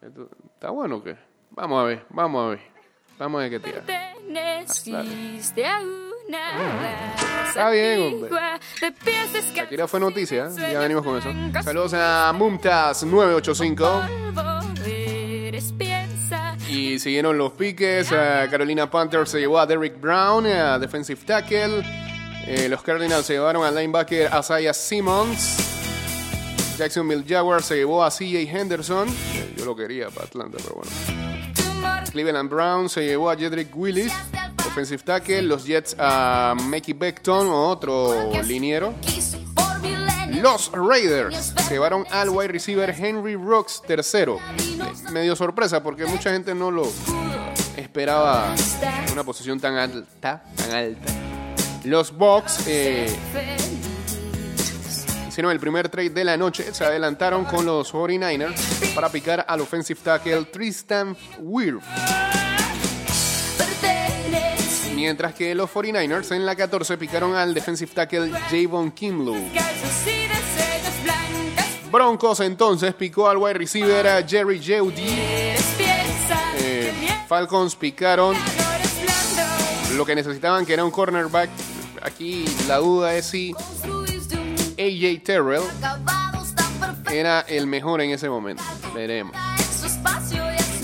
Esto- 0.00 0.30
¿Está 0.54 0.70
bueno 0.70 0.98
o 0.98 1.02
qué? 1.02 1.16
Vamos 1.50 1.82
a 1.82 1.84
ver, 1.86 2.04
vamos 2.10 2.46
a 2.46 2.50
ver. 2.50 2.60
Vamos 3.18 3.40
a 3.40 3.42
ver 3.48 3.50
qué 3.50 3.58
tira. 3.58 3.82
Perteneciste 3.84 5.66
a 5.66 5.80
una 5.80 7.48
Está 7.48 7.68
bien, 7.70 8.14
hombre. 8.14 8.30
Shakira 9.52 9.88
fue 9.88 9.98
noticia, 9.98 10.46
¿eh? 10.46 10.72
ya 10.72 10.78
venimos 10.78 11.02
con 11.04 11.18
eso. 11.18 11.28
Saludos 11.64 11.94
a 11.94 12.32
Mumtaz985. 12.32 14.20
Y 16.70 16.98
siguieron 16.98 17.36
los 17.36 17.52
piques. 17.52 18.08
eh, 18.12 18.46
Carolina 18.50 18.90
Panthers 18.90 19.30
se 19.30 19.40
llevó 19.40 19.58
a 19.58 19.66
Derrick 19.66 20.00
Brown, 20.00 20.46
a 20.46 20.78
defensive 20.78 21.20
tackle. 21.26 21.82
Eh, 22.46 22.68
los 22.68 22.82
Cardinals 22.82 23.26
se 23.26 23.34
llevaron 23.34 23.64
al 23.64 23.74
linebacker 23.74 24.30
Isaiah 24.38 24.72
Simmons. 24.72 25.56
Jacksonville 26.78 27.24
Jaguars 27.28 27.66
se 27.66 27.76
llevó 27.76 28.02
a 28.02 28.10
CJ 28.10 28.48
Henderson. 28.50 29.08
Eh, 29.08 29.54
Yo 29.56 29.64
lo 29.66 29.76
quería 29.76 30.08
para 30.10 30.26
Atlanta, 30.26 30.58
pero 30.62 30.76
bueno. 30.76 30.90
Cleveland 32.10 32.48
Brown 32.50 32.88
se 32.88 33.04
llevó 33.04 33.30
a 33.30 33.36
Jedrick 33.36 33.76
Willis, 33.76 34.12
offensive 34.66 35.02
tackle. 35.02 35.42
Los 35.42 35.64
Jets 35.64 35.94
a 35.98 36.54
Mickey 36.68 36.94
Beckton, 36.94 37.48
otro 37.48 38.32
liniero. 38.44 38.94
Los 40.40 40.70
Raiders 40.72 41.54
llevaron 41.68 42.06
al 42.10 42.30
wide 42.30 42.48
receiver 42.48 42.94
Henry 42.96 43.34
Rocks 43.34 43.82
tercero. 43.86 44.38
Medio 45.12 45.36
sorpresa 45.36 45.82
porque 45.82 46.06
mucha 46.06 46.32
gente 46.32 46.54
no 46.54 46.70
lo 46.70 46.90
esperaba 47.76 48.54
en 49.06 49.12
una 49.12 49.22
posición 49.22 49.60
tan 49.60 49.76
alta, 49.76 50.42
tan 50.56 50.70
alta. 50.72 51.12
Los 51.84 52.16
Bucks 52.16 52.66
eh, 52.66 53.14
hicieron 55.28 55.52
el 55.52 55.60
primer 55.60 55.90
trade 55.90 56.10
de 56.10 56.24
la 56.24 56.38
noche, 56.38 56.72
se 56.72 56.84
adelantaron 56.84 57.44
con 57.44 57.66
los 57.66 57.92
49ers 57.92 58.94
para 58.94 59.10
picar 59.10 59.44
al 59.46 59.60
offensive 59.60 60.00
tackle 60.02 60.46
Tristan 60.46 61.14
Wirf. 61.38 61.84
Mientras 65.00 65.32
que 65.32 65.54
los 65.54 65.70
49ers 65.70 66.30
en 66.36 66.44
la 66.44 66.54
14 66.54 66.98
picaron 66.98 67.34
al 67.34 67.54
defensive 67.54 67.90
tackle 67.90 68.30
Javon 68.50 68.90
Kinlow. 68.90 69.34
Broncos 71.90 72.40
entonces 72.40 72.92
picó 72.92 73.30
al 73.30 73.38
wide 73.38 73.54
receiver 73.54 74.26
Jerry 74.28 74.60
Jeudy. 74.62 75.06
Eh, 76.58 76.92
Falcons 77.26 77.76
picaron 77.76 78.36
lo 79.96 80.04
que 80.04 80.14
necesitaban 80.14 80.66
que 80.66 80.74
era 80.74 80.84
un 80.84 80.90
cornerback. 80.90 81.48
Aquí 82.02 82.44
la 82.68 82.76
duda 82.76 83.14
es 83.14 83.24
si 83.24 83.54
AJ 84.78 85.22
Terrell 85.24 85.62
era 87.10 87.40
el 87.48 87.66
mejor 87.66 88.02
en 88.02 88.10
ese 88.10 88.28
momento. 88.28 88.62
Veremos. 88.94 89.34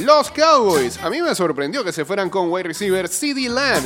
Los 0.06 0.30
Cowboys. 0.30 0.98
A 1.02 1.10
mí 1.10 1.20
me 1.20 1.34
sorprendió 1.34 1.82
que 1.82 1.90
se 1.90 2.04
fueran 2.04 2.30
con 2.30 2.48
wide 2.48 2.68
receiver 2.68 3.08
CD 3.08 3.48
Lamb. 3.48 3.84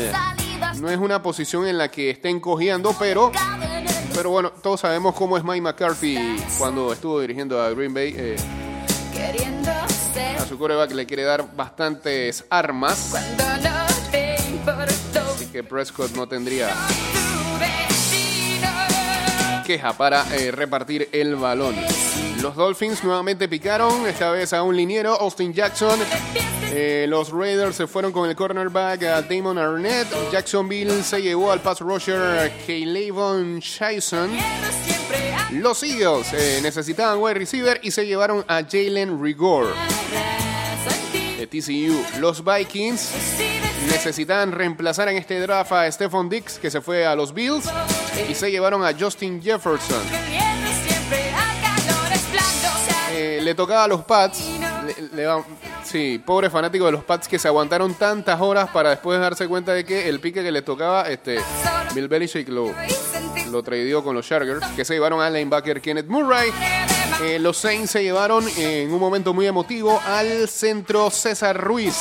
No 0.78 0.90
es 0.90 0.98
una 0.98 1.22
posición 1.22 1.66
en 1.66 1.78
la 1.78 1.90
que 1.90 2.10
estén 2.10 2.40
cojeando, 2.40 2.94
pero, 2.98 3.32
pero 4.14 4.28
bueno, 4.28 4.50
todos 4.50 4.80
sabemos 4.80 5.14
cómo 5.14 5.38
es 5.38 5.44
Mike 5.44 5.62
McCarthy 5.62 6.36
cuando 6.58 6.92
estuvo 6.92 7.18
dirigiendo 7.22 7.62
a 7.62 7.70
Green 7.70 7.94
Bay. 7.94 8.14
eh, 8.14 8.36
a 10.38 10.44
su 10.44 10.58
coreback 10.58 10.92
le 10.92 11.06
quiere 11.06 11.22
dar 11.22 11.56
bastantes 11.56 12.44
armas. 12.50 13.14
Así 15.34 15.46
que 15.46 15.64
Prescott 15.64 16.14
no 16.14 16.28
tendría 16.28 16.68
queja 19.66 19.94
para 19.94 20.26
eh, 20.36 20.50
repartir 20.50 21.08
el 21.12 21.36
balón. 21.36 21.76
Los 22.42 22.56
Dolphins 22.56 23.04
nuevamente 23.04 23.48
picaron, 23.48 24.06
esta 24.06 24.30
vez 24.30 24.54
a 24.54 24.62
un 24.62 24.74
liniero, 24.74 25.12
Austin 25.20 25.52
Jackson. 25.52 25.98
Eh, 26.72 27.04
los 27.06 27.30
Raiders 27.30 27.76
se 27.76 27.86
fueron 27.86 28.12
con 28.12 28.28
el 28.28 28.34
cornerback 28.34 29.02
a 29.02 29.22
Damon 29.22 29.58
Arnett. 29.58 30.06
Jacksonville 30.32 31.02
se 31.02 31.20
llevó 31.20 31.52
al 31.52 31.60
pass 31.60 31.80
rusher 31.80 32.50
Shison. 32.66 34.30
Siempre 34.30 35.34
a 35.34 35.50
Los 35.52 35.82
Eagles 35.82 36.32
eh, 36.32 36.60
necesitaban 36.62 37.18
wide 37.18 37.34
receiver 37.34 37.78
y 37.82 37.90
se 37.90 38.06
llevaron 38.06 38.42
a 38.48 38.62
Jalen 38.62 39.22
Rigor 39.22 39.74
de 41.38 41.46
TCU. 41.46 42.20
Los 42.20 42.42
Vikings 42.42 43.10
necesitaban 43.90 44.52
reemplazar 44.52 45.08
en 45.08 45.18
este 45.18 45.40
draft 45.40 45.72
a 45.72 45.90
Stephon 45.92 46.30
Dix, 46.30 46.58
que 46.58 46.70
se 46.70 46.80
fue 46.80 47.04
a 47.04 47.14
los 47.14 47.34
Bills, 47.34 47.68
y 48.28 48.34
se 48.34 48.50
llevaron 48.50 48.82
a 48.82 48.94
Justin 48.98 49.42
Jefferson. 49.42 50.59
Eh, 53.12 53.40
le 53.42 53.54
tocaba 53.54 53.84
a 53.84 53.88
los 53.88 54.04
Pats. 54.04 54.42
Sí, 55.84 56.22
pobre 56.24 56.50
fanático 56.50 56.86
de 56.86 56.92
los 56.92 57.04
Pats 57.04 57.28
que 57.28 57.38
se 57.38 57.48
aguantaron 57.48 57.94
tantas 57.94 58.40
horas 58.40 58.70
para 58.70 58.90
después 58.90 59.18
darse 59.20 59.48
cuenta 59.48 59.72
de 59.72 59.84
que 59.84 60.08
el 60.08 60.20
pique 60.20 60.42
que 60.42 60.52
les 60.52 60.64
tocaba, 60.64 61.08
este, 61.08 61.38
Bill 61.94 62.08
Belichick 62.08 62.48
lo, 62.48 62.72
lo 63.50 63.62
tradeó 63.62 64.02
con 64.04 64.14
los 64.14 64.26
Chargers, 64.26 64.64
que 64.76 64.84
se 64.84 64.94
llevaron 64.94 65.20
al 65.20 65.32
linebacker 65.32 65.80
Kenneth 65.80 66.06
Murray. 66.06 66.50
Eh, 67.22 67.38
los 67.38 67.56
Saints 67.58 67.90
se 67.90 68.02
llevaron 68.02 68.46
eh, 68.56 68.82
en 68.82 68.92
un 68.92 69.00
momento 69.00 69.34
muy 69.34 69.46
emotivo 69.46 70.00
al 70.06 70.48
centro 70.48 71.10
César 71.10 71.56
Ruiz, 71.60 71.96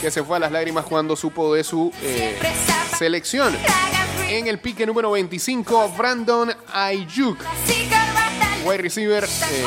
que 0.00 0.10
se 0.10 0.22
fue 0.22 0.36
a 0.36 0.40
las 0.40 0.52
lágrimas 0.52 0.84
cuando 0.84 1.16
supo 1.16 1.54
de 1.54 1.64
su 1.64 1.92
selección. 2.98 3.56
En 4.28 4.46
el 4.46 4.58
pique 4.58 4.84
número 4.86 5.10
25, 5.12 5.94
Brandon 5.96 6.52
Ayuk, 6.72 7.38
wide 8.64 8.78
receiver, 8.78 9.24
eh, 9.24 9.66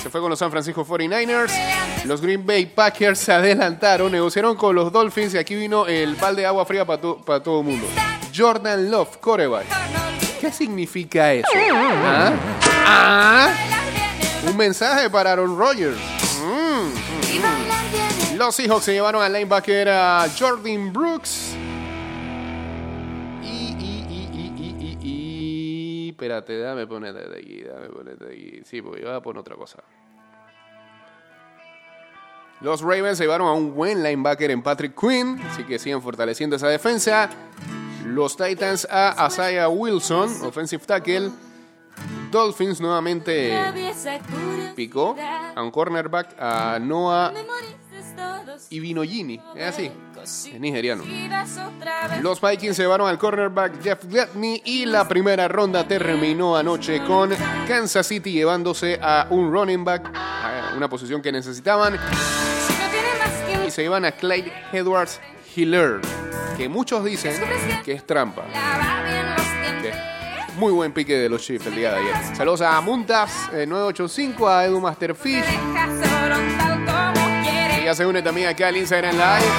se 0.00 0.08
fue 0.08 0.20
con 0.20 0.30
los 0.30 0.38
San 0.38 0.52
Francisco 0.52 0.86
49ers. 0.86 1.52
Los 2.04 2.20
Green 2.20 2.46
Bay 2.46 2.66
Packers 2.66 3.18
se 3.18 3.32
adelantaron, 3.32 4.12
negociaron 4.12 4.56
con 4.56 4.76
los 4.76 4.92
Dolphins 4.92 5.34
y 5.34 5.38
aquí 5.38 5.56
vino 5.56 5.86
el 5.86 6.14
balde 6.14 6.42
de 6.42 6.46
agua 6.46 6.64
fría 6.64 6.84
para 6.84 7.00
todo 7.42 7.60
el 7.60 7.66
mundo. 7.66 7.84
Jordan 8.34 8.88
Love, 8.88 9.18
coreback. 9.18 9.66
¿Qué 10.40 10.52
significa 10.52 11.32
eso? 11.32 11.48
¿Ah? 11.72 12.32
¿Ah? 12.86 13.52
Un 14.48 14.56
mensaje 14.56 15.10
para 15.10 15.32
Aaron 15.32 15.58
Rodgers. 15.58 15.98
Mm. 16.40 18.36
Los 18.36 18.54
Seahawks 18.54 18.84
se 18.84 18.92
llevaron 18.92 19.22
al 19.22 19.32
linebacker 19.32 19.88
a 19.88 20.26
Jordan 20.38 20.92
Brooks. 20.92 21.56
Espérate, 26.22 26.56
dame 26.56 26.86
ponerte 26.86 27.28
de 27.28 27.36
aquí, 27.36 27.62
dame 27.64 27.88
ponerte 27.88 28.26
de 28.26 28.32
aquí. 28.32 28.62
Sí, 28.64 28.80
porque 28.80 29.00
iba 29.00 29.16
a 29.16 29.20
poner 29.20 29.40
otra 29.40 29.56
cosa. 29.56 29.82
Los 32.60 32.80
Ravens 32.80 33.18
se 33.18 33.24
llevaron 33.24 33.48
a 33.48 33.52
un 33.54 33.74
buen 33.74 34.04
linebacker 34.04 34.52
en 34.52 34.62
Patrick 34.62 34.94
Quinn, 34.96 35.42
así 35.50 35.64
que 35.64 35.80
siguen 35.80 36.00
fortaleciendo 36.00 36.54
esa 36.54 36.68
defensa. 36.68 37.28
Los 38.06 38.36
Titans 38.36 38.86
a 38.88 39.26
Asaya 39.26 39.68
Wilson, 39.68 40.30
offensive 40.44 40.84
tackle. 40.86 41.32
Dolphins 42.30 42.80
nuevamente 42.80 43.52
picó 44.76 45.16
a 45.18 45.60
un 45.60 45.72
cornerback 45.72 46.36
a 46.38 46.78
Noah 46.78 47.32
Ibinogini, 48.70 49.40
es 49.54 49.64
así, 49.64 49.90
es 50.22 50.60
nigeriano. 50.60 51.04
Los 52.20 52.40
Vikings 52.40 52.76
se 52.76 52.82
llevaron 52.82 53.08
al 53.08 53.18
cornerback 53.18 53.82
Jeff 53.82 54.04
Gladney 54.04 54.62
y 54.64 54.86
la 54.86 55.06
primera 55.06 55.48
ronda 55.48 55.86
terminó 55.86 56.56
anoche 56.56 57.04
con 57.04 57.30
Kansas 57.66 58.06
City 58.06 58.32
llevándose 58.32 58.98
a 59.02 59.26
un 59.30 59.52
running 59.52 59.84
back, 59.84 60.10
a 60.14 60.74
una 60.76 60.88
posición 60.88 61.20
que 61.20 61.32
necesitaban, 61.32 61.98
y 63.66 63.70
se 63.70 63.82
llevan 63.82 64.04
a 64.04 64.12
Clyde 64.12 64.52
Edwards 64.72 65.20
Hiller, 65.54 66.00
que 66.56 66.68
muchos 66.68 67.04
dicen 67.04 67.34
que 67.84 67.92
es 67.92 68.06
trampa. 68.06 68.44
que 69.82 69.92
muy 70.58 70.72
buen 70.72 70.92
pique 70.92 71.16
de 71.16 71.28
los 71.28 71.42
Chiefs 71.42 71.66
el 71.66 71.74
día 71.74 71.92
de 71.92 72.00
ayer. 72.00 72.36
Saludos 72.36 72.60
a 72.62 72.80
Muntas 72.80 73.50
eh, 73.52 73.66
985, 73.66 74.48
a 74.48 74.64
Edu 74.66 74.80
Masterfish, 74.80 75.44
ya 77.92 77.96
se 77.96 78.06
une 78.06 78.22
también 78.22 78.48
acá 78.48 78.68
al 78.68 78.76
Instagram 78.78 79.14
Live. 79.14 79.52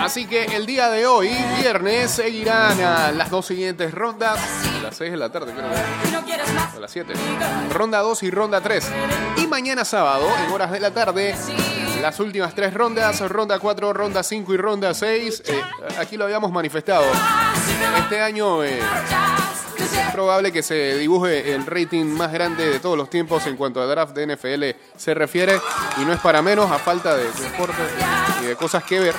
Así 0.00 0.26
que 0.26 0.44
el 0.44 0.66
día 0.66 0.88
de 0.90 1.06
hoy, 1.06 1.30
viernes, 1.60 2.10
seguirán 2.10 2.80
a 2.80 3.12
las 3.12 3.30
dos 3.30 3.46
siguientes 3.46 3.92
rondas. 3.92 4.38
A 4.78 4.82
las 4.82 4.96
6 4.96 5.10
de 5.10 5.16
la 5.16 5.30
tarde, 5.30 5.52
creo. 5.52 5.70
que 5.70 6.06
Si 6.06 6.12
no 6.12 6.22
quieres 6.22 6.52
más, 6.52 6.74
A 6.74 6.80
las 6.80 6.90
7. 6.90 7.12
Ronda 7.70 8.00
2 8.00 8.22
y 8.22 8.30
ronda 8.30 8.60
3. 8.60 8.90
Y 9.38 9.46
mañana 9.46 9.84
sábado, 9.84 10.26
en 10.46 10.52
horas 10.52 10.70
de 10.70 10.80
la 10.80 10.90
tarde, 10.90 11.34
las 12.00 12.18
últimas 12.18 12.54
tres 12.54 12.74
rondas, 12.74 13.20
ronda 13.20 13.58
4, 13.58 13.92
ronda 13.92 14.22
5 14.22 14.54
y 14.54 14.56
ronda 14.56 14.92
6. 14.92 15.42
Eh, 15.46 15.62
aquí 15.98 16.16
lo 16.16 16.24
habíamos 16.24 16.50
manifestado. 16.50 17.04
Este 17.98 18.20
año 18.20 18.64
eh, 18.64 18.80
es 18.80 19.41
probable 20.12 20.52
que 20.52 20.62
se 20.62 20.96
dibuje 20.98 21.54
el 21.54 21.66
rating 21.66 22.04
más 22.04 22.32
grande 22.32 22.68
de 22.68 22.78
todos 22.78 22.96
los 22.96 23.08
tiempos 23.10 23.46
en 23.46 23.56
cuanto 23.56 23.80
a 23.80 23.86
draft 23.86 24.14
de 24.14 24.26
NFL 24.26 24.78
se 24.96 25.14
refiere. 25.14 25.58
Y 26.00 26.04
no 26.04 26.12
es 26.12 26.20
para 26.20 26.42
menos, 26.42 26.70
a 26.70 26.78
falta 26.78 27.16
de 27.16 27.24
deportes 27.24 27.88
y 28.42 28.46
de 28.46 28.56
cosas 28.56 28.84
que 28.84 29.00
ver. 29.00 29.14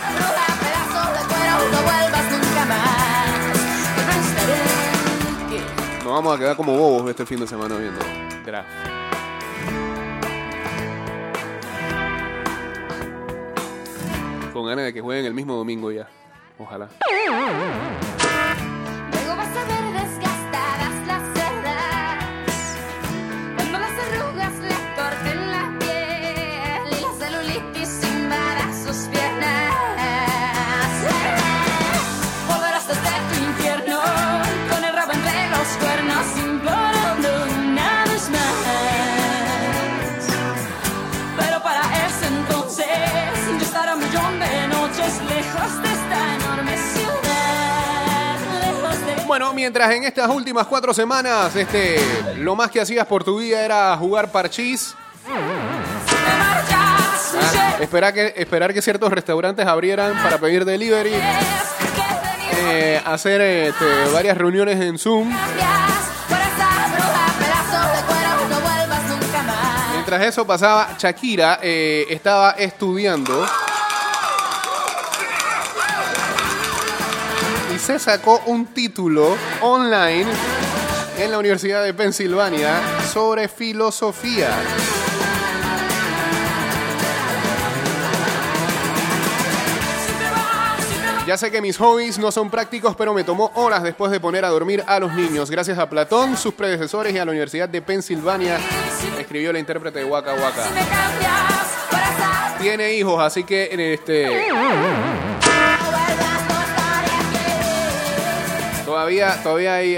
Nos 6.03 6.13
vamos 6.13 6.35
a 6.35 6.39
quedar 6.39 6.55
como 6.55 6.77
bobos 6.77 7.09
este 7.09 7.25
fin 7.25 7.39
de 7.39 7.47
semana 7.47 7.75
viendo 7.75 7.99
draft. 8.45 8.69
Con 14.53 14.67
ganas 14.67 14.85
de 14.85 14.93
que 14.93 15.01
jueguen 15.01 15.25
el 15.25 15.33
mismo 15.33 15.55
domingo 15.55 15.91
ya. 15.91 16.07
Ojalá. 16.59 16.89
Bueno, 49.33 49.51
mientras 49.51 49.89
en 49.89 50.03
estas 50.03 50.29
últimas 50.29 50.67
cuatro 50.67 50.93
semanas, 50.93 51.55
este, 51.55 51.99
lo 52.37 52.55
más 52.55 52.69
que 52.69 52.79
hacías 52.79 53.07
por 53.07 53.23
tu 53.23 53.39
vida 53.39 53.65
era 53.65 53.97
jugar 53.97 54.31
parchís, 54.31 54.93
ah, 55.27 56.61
esperar, 57.79 58.13
que, 58.13 58.31
esperar 58.37 58.71
que 58.75 58.81
ciertos 58.83 59.11
restaurantes 59.11 59.65
abrieran 59.65 60.21
para 60.21 60.37
pedir 60.37 60.65
delivery, 60.65 61.15
eh, 62.59 63.01
hacer 63.03 63.41
este, 63.41 64.11
varias 64.13 64.37
reuniones 64.37 64.79
en 64.79 64.99
Zoom. 64.99 65.35
Mientras 69.93 70.21
eso 70.27 70.45
pasaba, 70.45 70.89
Shakira 70.99 71.57
eh, 71.63 72.05
estaba 72.07 72.51
estudiando 72.51 73.47
se 77.83 77.99
sacó 77.99 78.41
un 78.45 78.67
título 78.67 79.35
online 79.59 80.25
en 81.19 81.31
la 81.31 81.37
Universidad 81.37 81.83
de 81.83 81.93
Pensilvania 81.93 82.81
sobre 83.11 83.49
filosofía. 83.49 84.51
Ya 91.27 91.35
sé 91.35 91.51
que 91.51 91.61
mis 91.61 91.75
hobbies 91.77 92.19
no 92.19 92.31
son 92.31 92.49
prácticos, 92.49 92.95
pero 92.95 93.13
me 93.13 93.25
tomó 93.25 93.51
horas 93.55 93.83
después 93.83 94.11
de 94.13 94.21
poner 94.21 94.45
a 94.45 94.49
dormir 94.49 94.81
a 94.87 95.01
los 95.01 95.13
niños. 95.13 95.51
Gracias 95.51 95.77
a 95.77 95.89
Platón, 95.89 96.37
sus 96.37 96.53
predecesores 96.53 97.13
y 97.13 97.17
a 97.17 97.25
la 97.25 97.31
Universidad 97.31 97.67
de 97.67 97.81
Pensilvania, 97.81 98.59
escribió 99.19 99.51
la 99.51 99.59
intérprete 99.59 99.99
de 99.99 100.05
Waka 100.05 100.35
Waka. 100.35 100.63
Tiene 102.61 102.93
hijos, 102.93 103.21
así 103.21 103.43
que 103.43 103.93
este, 103.93 104.47
todavía, 109.03 109.43
todavía 109.43 109.75
hay, 109.75 109.97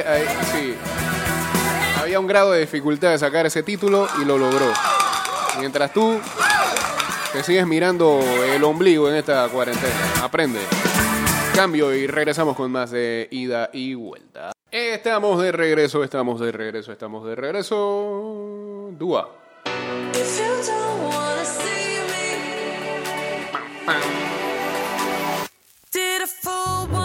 había 2.01 2.19
un 2.19 2.25
grado 2.25 2.53
de 2.53 2.61
dificultad 2.61 3.11
de 3.11 3.19
sacar 3.19 3.45
ese 3.45 3.61
título 3.61 4.07
y 4.19 4.25
lo 4.25 4.39
logró. 4.39 4.73
Mientras 5.59 5.93
tú 5.93 6.19
te 7.31 7.43
sigues 7.43 7.67
mirando 7.67 8.19
el 8.51 8.63
ombligo 8.63 9.07
en 9.07 9.17
esta 9.17 9.47
cuarentena, 9.49 9.93
aprende. 10.23 10.59
Cambio 11.53 11.93
y 11.93 12.07
regresamos 12.07 12.55
con 12.55 12.71
más 12.71 12.89
de 12.89 13.27
ida 13.29 13.69
y 13.73 13.93
vuelta. 13.93 14.53
Estamos 14.71 15.39
de 15.39 15.51
regreso, 15.51 16.03
estamos 16.03 16.39
de 16.39 16.51
regreso, 16.51 16.91
estamos 16.91 17.27
de 17.27 17.35
regreso. 17.35 18.89
Dúa. 18.97 19.29
If 20.13 20.39
you 20.39 20.45
don't 20.65 21.13
wanna 21.13 21.45
see 21.45 21.99
me, 22.09 22.39
did 25.91 26.23
a 26.23 26.27
full 26.27 26.87
180. 26.87 27.04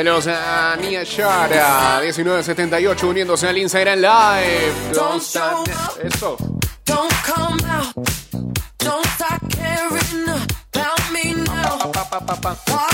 Saludos 0.00 0.28
a 0.28 0.76
Nia 0.80 1.04
Shara, 1.04 2.00
1978, 2.00 3.06
uniéndose 3.06 3.46
al 3.46 3.58
Instagram 3.58 4.00
Live. 4.00 4.94
Don't 4.94 5.20
stop. 5.20 5.68
Eso. 6.02 6.38
Don't 6.86 7.12
come 7.22 7.58
out. 7.68 7.94
Don't 8.78 9.06
start 9.08 9.42
caring 9.50 10.26
about 10.26 11.12
me 11.12 11.34
now. 11.44 11.92
Pa, 11.92 12.02
pa, 12.08 12.34
pa, 12.34 12.89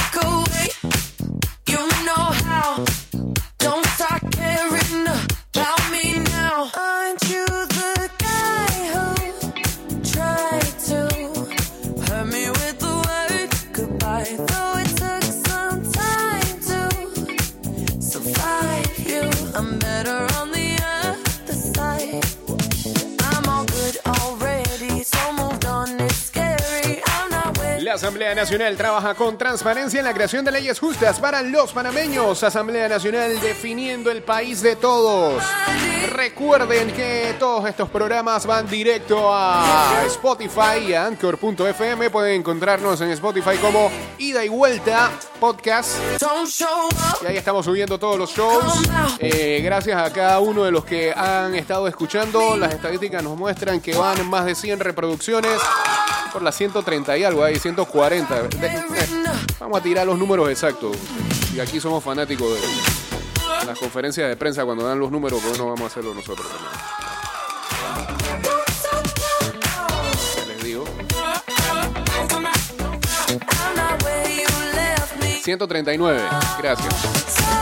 Asamblea 28.06 28.36
Nacional 28.36 28.76
trabaja 28.76 29.14
con 29.16 29.36
transparencia 29.36 29.98
en 29.98 30.04
la 30.04 30.14
creación 30.14 30.44
de 30.44 30.52
leyes 30.52 30.78
justas 30.78 31.18
para 31.18 31.42
los 31.42 31.72
panameños. 31.72 32.40
Asamblea 32.44 32.88
Nacional 32.88 33.40
definiendo 33.40 34.12
el 34.12 34.22
país 34.22 34.62
de 34.62 34.76
todos. 34.76 35.42
Recuerden 36.12 36.92
que 36.92 37.34
todos 37.36 37.68
estos 37.68 37.88
programas 37.88 38.46
van 38.46 38.68
directo 38.68 39.34
a 39.34 40.04
Spotify 40.06 40.86
y 40.86 40.94
a 40.94 41.06
Anchor.fm. 41.06 42.08
Pueden 42.10 42.42
encontrarnos 42.42 43.00
en 43.00 43.10
Spotify 43.10 43.56
como 43.60 43.90
Ida 44.18 44.44
y 44.44 44.50
Vuelta 44.50 45.10
Podcast. 45.40 45.98
Y 47.22 47.26
ahí 47.26 47.36
estamos 47.36 47.64
subiendo 47.64 47.98
todos 47.98 48.16
los 48.16 48.30
shows. 48.30 48.72
Eh, 49.18 49.60
gracias 49.64 50.00
a 50.00 50.12
cada 50.12 50.38
uno 50.38 50.62
de 50.62 50.70
los 50.70 50.84
que 50.84 51.12
han 51.12 51.56
estado 51.56 51.88
escuchando. 51.88 52.56
Las 52.56 52.72
estadísticas 52.72 53.24
nos 53.24 53.36
muestran 53.36 53.80
que 53.80 53.96
van 53.96 54.30
más 54.30 54.44
de 54.44 54.54
100 54.54 54.78
reproducciones. 54.78 55.60
Por 56.36 56.42
las 56.42 56.54
130 56.54 57.16
y 57.16 57.24
algo, 57.24 57.42
hay 57.42 57.58
140. 57.58 58.42
De- 58.42 58.66
eh, 58.66 58.80
vamos 59.58 59.80
a 59.80 59.82
tirar 59.82 60.06
los 60.06 60.18
números 60.18 60.50
exactos. 60.50 60.94
Y 61.54 61.60
aquí 61.60 61.80
somos 61.80 62.04
fanáticos 62.04 62.60
de 62.60 63.66
las 63.66 63.78
conferencias 63.78 64.28
de 64.28 64.36
prensa 64.36 64.62
cuando 64.66 64.86
dan 64.86 64.98
los 65.00 65.10
números, 65.10 65.40
pero 65.42 65.56
no 65.56 65.64
vamos 65.70 65.80
a 65.80 65.86
hacerlo 65.86 66.12
nosotros 66.12 66.46
les 70.46 70.62
digo. 70.62 70.84
I'm 72.28 73.74
not 73.74 74.02
where 74.02 74.28
you 74.30 74.46
left 74.74 75.18
me. 75.22 75.40
139. 75.42 76.20
Gracias. 76.60 77.55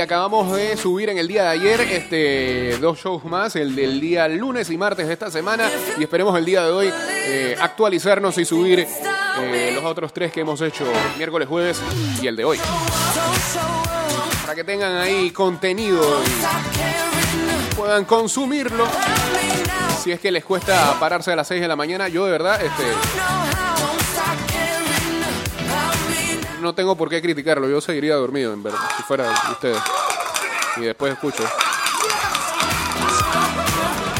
Acabamos 0.00 0.54
de 0.54 0.76
subir 0.76 1.08
en 1.08 1.18
el 1.18 1.26
día 1.26 1.42
de 1.42 1.48
ayer 1.48 1.80
este, 1.80 2.78
dos 2.78 2.98
shows 2.98 3.24
más, 3.24 3.56
el 3.56 3.74
del 3.74 4.00
día 4.00 4.28
lunes 4.28 4.70
y 4.70 4.78
martes 4.78 5.06
de 5.06 5.12
esta 5.12 5.30
semana. 5.30 5.68
Y 5.98 6.02
esperemos 6.02 6.38
el 6.38 6.44
día 6.44 6.62
de 6.64 6.70
hoy 6.70 6.92
eh, 7.26 7.56
actualizarnos 7.60 8.38
y 8.38 8.44
subir 8.44 8.86
eh, 9.40 9.72
los 9.74 9.84
otros 9.84 10.12
tres 10.12 10.32
que 10.32 10.40
hemos 10.40 10.60
hecho 10.60 10.84
miércoles, 11.16 11.48
jueves 11.48 11.80
y 12.22 12.26
el 12.26 12.36
de 12.36 12.44
hoy. 12.44 12.58
Para 14.42 14.54
que 14.54 14.64
tengan 14.64 14.96
ahí 14.96 15.30
contenido 15.30 16.02
y 17.72 17.74
puedan 17.74 18.04
consumirlo. 18.04 18.86
Si 20.02 20.12
es 20.12 20.20
que 20.20 20.30
les 20.30 20.44
cuesta 20.44 20.96
pararse 21.00 21.32
a 21.32 21.36
las 21.36 21.48
6 21.48 21.60
de 21.60 21.68
la 21.68 21.76
mañana, 21.76 22.08
yo 22.08 22.24
de 22.24 22.32
verdad 22.32 22.60
este, 22.62 22.84
no 26.60 26.74
tengo 26.74 26.96
por 26.96 27.08
qué 27.08 27.20
criticarlo. 27.20 27.68
Yo 27.68 27.80
seguiría 27.80 28.14
dormido, 28.14 28.52
en 28.52 28.62
verdad, 28.62 28.80
si 28.96 29.02
fuera 29.02 29.24
de 29.24 29.52
ustedes. 29.52 29.82
Y 30.76 30.80
después 30.82 31.12
escucho. 31.12 31.44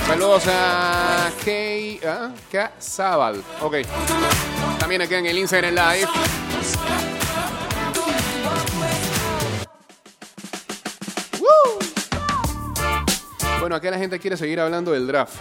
Saludos 0.06 0.44
a 0.48 1.30
Kay 1.44 2.00
¿ah? 2.06 2.30
K. 2.50 2.72
Zabal. 2.80 3.42
Ok. 3.60 3.76
También 4.78 5.02
acá 5.02 5.18
en 5.18 5.26
el 5.26 5.38
Instagram 5.38 5.74
Live. 5.74 6.08
¡Woo! 11.38 11.78
Bueno, 13.60 13.76
acá 13.76 13.90
la 13.90 13.98
gente 13.98 14.18
quiere 14.18 14.36
seguir 14.36 14.60
hablando 14.60 14.92
del 14.92 15.06
draft. 15.06 15.34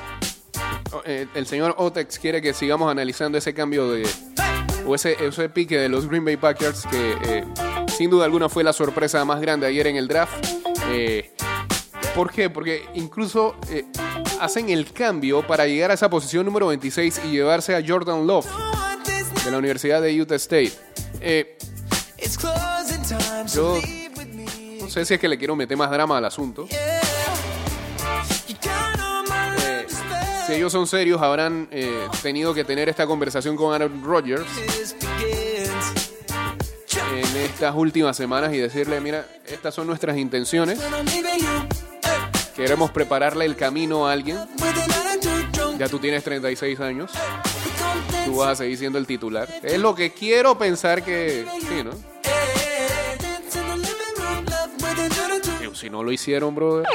Oh, 0.91 1.01
El 1.05 1.47
señor 1.47 1.75
Otex 1.77 2.19
quiere 2.19 2.41
que 2.41 2.53
sigamos 2.53 2.91
analizando 2.91 3.37
ese 3.37 3.53
cambio 3.53 3.89
de, 3.91 4.07
o 4.87 4.95
ese, 4.95 5.17
ese 5.23 5.49
pique 5.49 5.77
de 5.77 5.89
los 5.89 6.07
Green 6.07 6.23
Bay 6.23 6.37
Packers 6.37 6.85
que 6.89 7.17
eh, 7.23 7.45
sin 7.95 8.09
duda 8.09 8.25
alguna 8.25 8.47
fue 8.49 8.63
la 8.63 8.73
sorpresa 8.73 9.23
más 9.25 9.41
grande 9.41 9.67
ayer 9.67 9.87
en 9.87 9.97
el 9.97 10.07
draft. 10.07 10.47
Eh, 10.89 11.31
¿Por 12.15 12.31
qué? 12.31 12.49
Porque 12.49 12.85
incluso 12.95 13.55
eh, 13.69 13.85
hacen 14.39 14.69
el 14.69 14.91
cambio 14.91 15.45
para 15.45 15.67
llegar 15.67 15.91
a 15.91 15.93
esa 15.93 16.09
posición 16.09 16.45
número 16.45 16.67
26 16.67 17.21
y 17.25 17.31
llevarse 17.31 17.75
a 17.75 17.83
Jordan 17.85 18.25
Love 18.25 18.47
de 19.43 19.51
la 19.51 19.57
Universidad 19.57 20.01
de 20.01 20.19
Utah 20.19 20.35
State. 20.35 20.71
Yo 23.53 23.77
no 24.81 24.89
sé 24.89 25.05
si 25.05 25.13
es 25.13 25.19
que 25.19 25.27
le 25.27 25.37
quiero 25.37 25.55
meter 25.55 25.75
más 25.75 25.91
drama 25.91 26.17
al 26.17 26.25
asunto. 26.25 26.67
Si 30.47 30.53
ellos 30.53 30.71
son 30.71 30.87
serios, 30.87 31.21
habrán 31.21 31.67
eh, 31.71 32.07
tenido 32.21 32.53
que 32.53 32.63
tener 32.63 32.87
esta 32.87 33.05
conversación 33.05 33.57
con 33.57 33.73
Aaron 33.73 34.01
Rodgers 34.01 34.47
en 37.13 37.37
estas 37.37 37.75
últimas 37.75 38.15
semanas 38.15 38.53
y 38.53 38.57
decirle, 38.57 39.01
mira, 39.01 39.27
estas 39.45 39.75
son 39.75 39.87
nuestras 39.87 40.17
intenciones. 40.17 40.79
Queremos 42.55 42.91
prepararle 42.91 43.43
el 43.43 43.57
camino 43.57 44.07
a 44.07 44.13
alguien. 44.13 44.37
Ya 45.77 45.89
tú 45.89 45.99
tienes 45.99 46.23
36 46.23 46.79
años. 46.79 47.11
Tú 48.25 48.37
vas 48.37 48.51
a 48.51 48.55
seguir 48.55 48.77
siendo 48.77 48.97
el 48.99 49.05
titular. 49.05 49.49
Es 49.61 49.79
lo 49.79 49.93
que 49.93 50.13
quiero 50.13 50.57
pensar 50.57 51.03
que 51.03 51.45
sí, 51.59 51.83
¿no? 51.83 51.91
Si 55.73 55.91
no 55.91 56.01
lo 56.01 56.11
hicieron, 56.11 56.55
brother. 56.55 56.87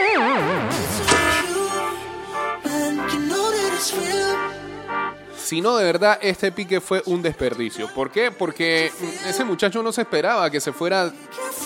Si 5.42 5.60
no, 5.60 5.76
de 5.76 5.84
verdad, 5.84 6.18
este 6.22 6.52
pique 6.52 6.80
fue 6.80 7.02
un 7.06 7.20
desperdicio. 7.20 7.92
¿Por 7.92 8.10
qué? 8.10 8.30
Porque 8.30 8.92
ese 9.26 9.44
muchacho 9.44 9.82
no 9.82 9.92
se 9.92 10.02
esperaba 10.02 10.50
que 10.50 10.60
se 10.60 10.72
fuera 10.72 11.12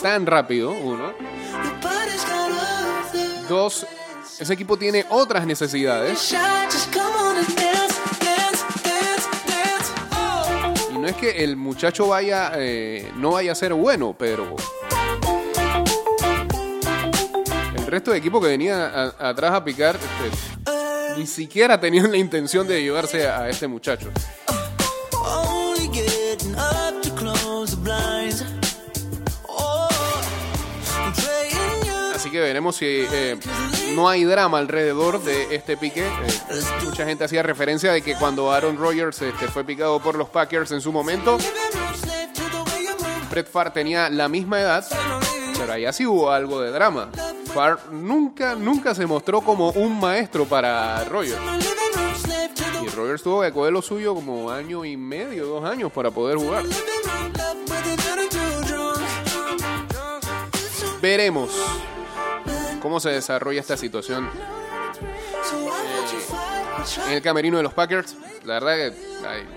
tan 0.03 0.27
rápido, 0.27 0.73
uno. 0.73 1.13
Dos, 3.49 3.87
ese 4.41 4.53
equipo 4.55 4.77
tiene 4.77 5.05
otras 5.11 5.47
necesidades. 5.47 6.35
Y 10.93 10.99
no 10.99 11.07
es 11.07 11.17
que 11.17 11.45
el 11.45 11.57
muchacho 11.57 12.09
vaya, 12.09 12.53
eh, 12.57 13.13
no 13.17 13.33
vaya 13.33 13.53
a 13.53 13.55
ser 13.55 13.75
bueno, 13.75 14.17
pero 14.19 14.57
el 17.77 17.87
resto 17.87 18.11
de 18.11 18.19
equipo 18.19 18.41
que 18.41 18.49
venía 18.49 19.15
atrás 19.19 19.53
a 19.53 19.63
picar 19.63 19.97
este, 19.97 20.73
ni 21.17 21.27
siquiera 21.27 21.81
tenían 21.81 22.11
la 22.11 22.19
intención 22.19 22.67
de 22.67 22.83
llevarse 22.83 23.29
a 23.29 23.49
este 23.49 23.67
muchacho. 23.67 24.11
Oh. 29.49 29.89
Así 32.15 32.31
que 32.31 32.41
veremos 32.41 32.77
si 32.77 32.87
eh, 32.87 33.39
no 33.95 34.09
hay 34.09 34.25
drama 34.25 34.59
alrededor 34.59 35.23
de 35.23 35.55
este 35.55 35.77
pique. 35.77 36.05
Eh, 36.05 36.63
mucha 36.85 37.05
gente 37.05 37.25
hacía 37.25 37.43
referencia 37.43 37.93
de 37.93 38.03
que 38.03 38.15
cuando 38.17 38.53
Aaron 38.53 38.77
Rodgers 38.77 39.23
este, 39.23 39.49
fue 39.49 39.65
picado 39.65 40.01
por 40.01 40.17
los 40.17 40.29
Packers 40.29 40.73
en 40.73 40.81
su 40.81 40.93
momento. 40.93 41.39
Brett 43.31 43.49
Favre 43.51 43.71
tenía 43.71 44.09
la 44.09 44.29
misma 44.29 44.61
edad, 44.61 44.85
pero 45.59 45.73
allá 45.73 45.93
sí 45.93 46.07
hubo 46.07 46.31
algo 46.31 46.61
de 46.61 46.71
drama. 46.71 47.11
Favre 47.57 47.81
nunca, 47.91 48.55
nunca 48.55 48.95
se 48.95 49.07
mostró 49.07 49.41
como 49.41 49.71
un 49.71 49.99
maestro 49.99 50.45
para 50.45 51.03
the 51.09 51.27
Y 52.85 52.89
Rodgers 52.89 53.23
tuvo 53.23 53.41
que 53.41 53.51
coger 53.51 53.73
lo 53.73 53.81
suyo 53.81 54.15
como 54.15 54.51
año 54.51 54.85
y 54.85 54.99
medio, 54.99 55.47
dos 55.47 55.65
años 55.65 55.91
para 55.91 56.11
poder 56.11 56.37
jugar. 56.37 56.65
Veremos 61.01 61.51
cómo 62.83 63.01
se 63.01 63.09
desarrolla 63.09 63.61
esta 63.61 63.79
situación 63.79 64.29
fight? 66.29 67.07
en 67.07 67.13
el 67.15 67.23
camerino 67.23 67.57
de 67.57 67.63
los 67.63 67.73
Packers. 67.73 68.19
La 68.45 68.61
verdad 68.61 68.77
que 68.77 69.27
hay, 69.27 69.49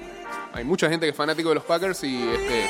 hay 0.53 0.63
mucha 0.63 0.89
gente 0.89 1.05
que 1.05 1.09
es 1.09 1.17
fanático 1.17 1.49
de 1.49 1.55
los 1.55 1.65
Packers 1.65 2.01
y 2.05 2.29
este, 2.29 2.69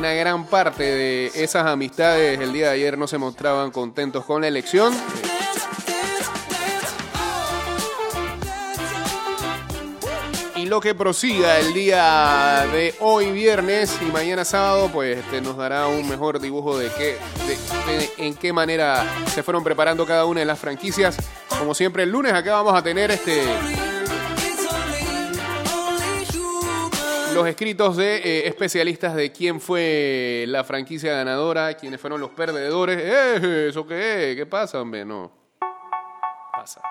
una 0.00 0.14
gran 0.14 0.46
parte 0.46 0.82
de 0.82 1.26
esas 1.34 1.66
amistades 1.66 2.40
el 2.40 2.54
día 2.54 2.68
de 2.68 2.72
ayer 2.72 2.96
no 2.96 3.06
se 3.06 3.18
mostraban 3.18 3.70
contentos 3.70 4.24
con 4.24 4.40
la 4.40 4.48
elección. 4.48 4.94
Y 10.56 10.64
lo 10.64 10.80
que 10.80 10.94
prosiga 10.94 11.58
el 11.58 11.74
día 11.74 12.66
de 12.72 12.94
hoy 13.00 13.30
viernes 13.30 13.94
y 14.00 14.06
mañana 14.06 14.46
sábado, 14.46 14.88
pues 14.90 15.18
este, 15.18 15.42
nos 15.42 15.58
dará 15.58 15.86
un 15.88 16.08
mejor 16.08 16.40
dibujo 16.40 16.78
de, 16.78 16.88
qué, 16.96 17.18
de, 17.46 17.98
de 17.98 18.10
en 18.26 18.34
qué 18.36 18.54
manera 18.54 19.04
se 19.34 19.42
fueron 19.42 19.62
preparando 19.62 20.06
cada 20.06 20.24
una 20.24 20.40
de 20.40 20.46
las 20.46 20.58
franquicias. 20.58 21.18
Como 21.58 21.74
siempre, 21.74 22.04
el 22.04 22.10
lunes 22.10 22.32
acá 22.32 22.54
vamos 22.54 22.72
a 22.74 22.82
tener 22.82 23.10
este 23.10 23.44
los 27.34 27.46
escritos 27.46 27.96
de 27.96 28.16
eh, 28.16 28.48
especialistas 28.48 29.14
de 29.14 29.32
quién 29.32 29.60
fue 29.60 30.44
la 30.48 30.64
franquicia 30.64 31.12
ganadora, 31.12 31.74
quiénes 31.74 32.00
fueron 32.00 32.20
los 32.20 32.30
perdedores. 32.30 32.98
¡Eh! 33.00 33.68
¿Eso 33.70 33.86
qué? 33.86 34.34
¿Qué 34.36 34.46
pasa, 34.46 34.80
hombre? 34.80 35.04
No. 35.04 35.30
Pasa. 36.52 36.82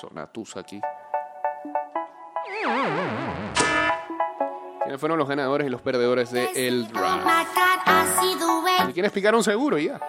Sonatus 0.00 0.56
aquí. 0.56 0.80
¿Quiénes 4.82 5.00
fueron 5.00 5.18
los 5.18 5.28
ganadores 5.28 5.66
y 5.66 5.70
los 5.70 5.80
perdedores 5.80 6.30
de 6.30 6.48
El 6.54 6.88
Draft? 6.88 7.26
¿Y 8.88 8.92
quiénes 8.92 9.12
picaron 9.12 9.42
seguro 9.42 9.78
y 9.78 9.86
ya? 9.86 10.00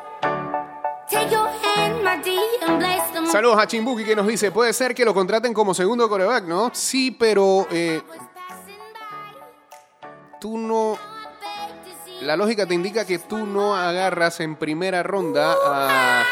Saludos 3.31 3.57
a 3.59 3.67
Chimbuki 3.67 4.03
que 4.03 4.15
nos 4.15 4.27
dice, 4.27 4.51
puede 4.51 4.73
ser 4.73 4.95
que 4.95 5.05
lo 5.05 5.13
contraten 5.13 5.53
como 5.53 5.73
segundo 5.73 6.07
coreback, 6.09 6.45
¿no? 6.45 6.71
Sí, 6.73 7.11
pero 7.11 7.67
eh, 7.71 8.01
tú 10.45 10.59
no... 10.59 10.95
La 12.21 12.37
lógica 12.37 12.67
te 12.67 12.75
indica 12.75 13.03
que 13.03 13.17
tú 13.17 13.47
no 13.47 13.75
agarras 13.75 14.39
en 14.41 14.55
primera 14.55 15.01
ronda 15.01 15.55
a, 15.65 16.23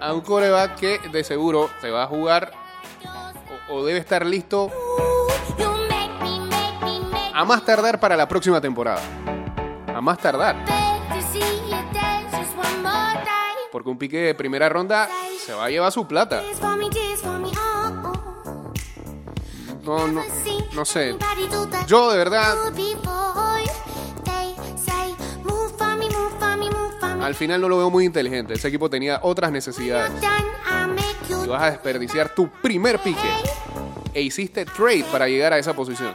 a 0.00 0.12
un 0.14 0.22
coreback 0.22 0.76
que 0.76 0.98
de 1.12 1.22
seguro 1.22 1.68
te 1.82 1.90
va 1.90 2.04
a 2.04 2.06
jugar 2.06 2.50
o, 3.68 3.74
o 3.74 3.84
debe 3.84 3.98
estar 3.98 4.24
listo 4.24 4.70
a 7.34 7.44
más 7.44 7.62
tardar 7.66 8.00
para 8.00 8.16
la 8.16 8.26
próxima 8.26 8.58
temporada. 8.58 9.02
A 9.94 10.00
más 10.00 10.16
tardar. 10.16 10.64
Porque 13.70 13.90
un 13.90 13.98
pique 13.98 14.16
de 14.16 14.34
primera 14.34 14.70
ronda 14.70 15.10
se 15.44 15.52
va 15.52 15.66
a 15.66 15.68
llevar 15.68 15.92
su 15.92 16.08
plata. 16.08 16.42
No, 19.90 20.06
no, 20.06 20.22
no 20.72 20.84
sé. 20.84 21.16
Yo 21.88 22.12
de 22.12 22.18
verdad, 22.18 22.54
al 27.20 27.34
final 27.34 27.60
no 27.60 27.68
lo 27.68 27.78
veo 27.78 27.90
muy 27.90 28.04
inteligente. 28.04 28.54
Ese 28.54 28.68
equipo 28.68 28.88
tenía 28.88 29.18
otras 29.24 29.50
necesidades. 29.50 30.12
Y 31.44 31.48
vas 31.48 31.62
a 31.62 31.70
desperdiciar 31.72 32.32
tu 32.36 32.48
primer 32.48 33.00
pique. 33.00 33.18
E 34.14 34.22
hiciste 34.22 34.64
trade 34.64 35.06
para 35.10 35.26
llegar 35.26 35.54
a 35.54 35.58
esa 35.58 35.74
posición. 35.74 36.14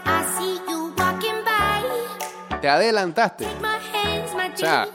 Te 2.62 2.70
adelantaste. 2.70 3.46
O 4.54 4.58
sea, 4.58 4.88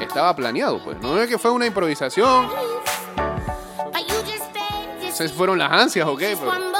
Estaba 0.00 0.36
planeado, 0.36 0.78
pues. 0.84 1.00
No 1.00 1.20
es 1.20 1.28
que 1.28 1.36
fue 1.38 1.50
una 1.50 1.66
improvisación. 1.66 2.81
Si 5.12 5.28
fueron 5.28 5.58
las 5.58 5.70
ansias 5.70 6.08
o 6.08 6.16
qué, 6.16 6.34
pero 6.38 6.46
cuando 6.46 6.78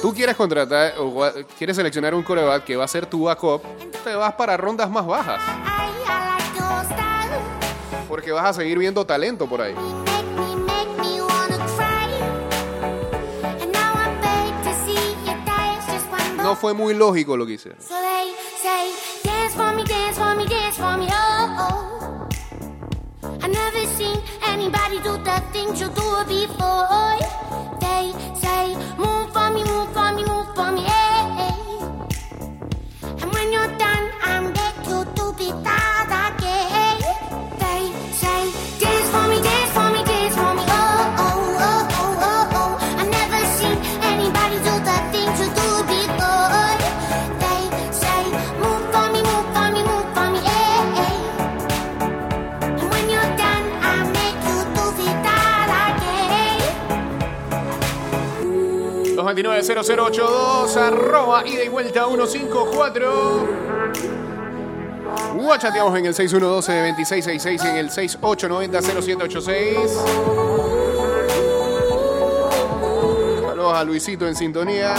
tú 0.00 0.14
quieres 0.14 0.36
contratar 0.36 0.94
o 0.98 1.32
quieres 1.56 1.76
seleccionar 1.76 2.14
un 2.14 2.22
coreback 2.22 2.64
que 2.64 2.76
va 2.76 2.84
a 2.84 2.88
ser 2.88 3.06
tu 3.06 3.24
backup, 3.24 3.62
te 4.04 4.14
vas 4.14 4.34
para 4.34 4.56
rondas 4.56 4.88
más 4.88 5.04
bajas. 5.04 5.42
Porque 8.08 8.30
vas 8.30 8.44
a 8.44 8.52
seguir 8.52 8.78
viendo 8.78 9.04
talento 9.04 9.48
por 9.48 9.60
ahí. 9.60 9.74
No 16.36 16.56
fue 16.56 16.74
muy 16.74 16.94
lógico 16.94 17.36
lo 17.36 17.44
que 17.44 17.54
hice. 17.54 17.74
Do 25.02 25.16
the 25.18 25.40
things 25.52 25.80
you 25.80 25.88
do 25.90 26.24
before. 26.26 27.27
290082, 59.42 60.76
arroba 60.76 61.46
ida 61.46 61.62
y 61.62 61.68
vuelta 61.68 62.06
154. 62.06 63.46
Guachateamos 65.36 65.96
en 65.96 66.06
el 66.06 66.14
6112-2666 66.14 67.64
y 67.64 67.68
en 67.68 67.76
el 67.76 67.90
6890-0786. 67.90 69.88
Saludos 73.46 73.74
a 73.74 73.84
Luisito 73.84 74.26
en 74.26 74.34
sintonía. 74.34 74.94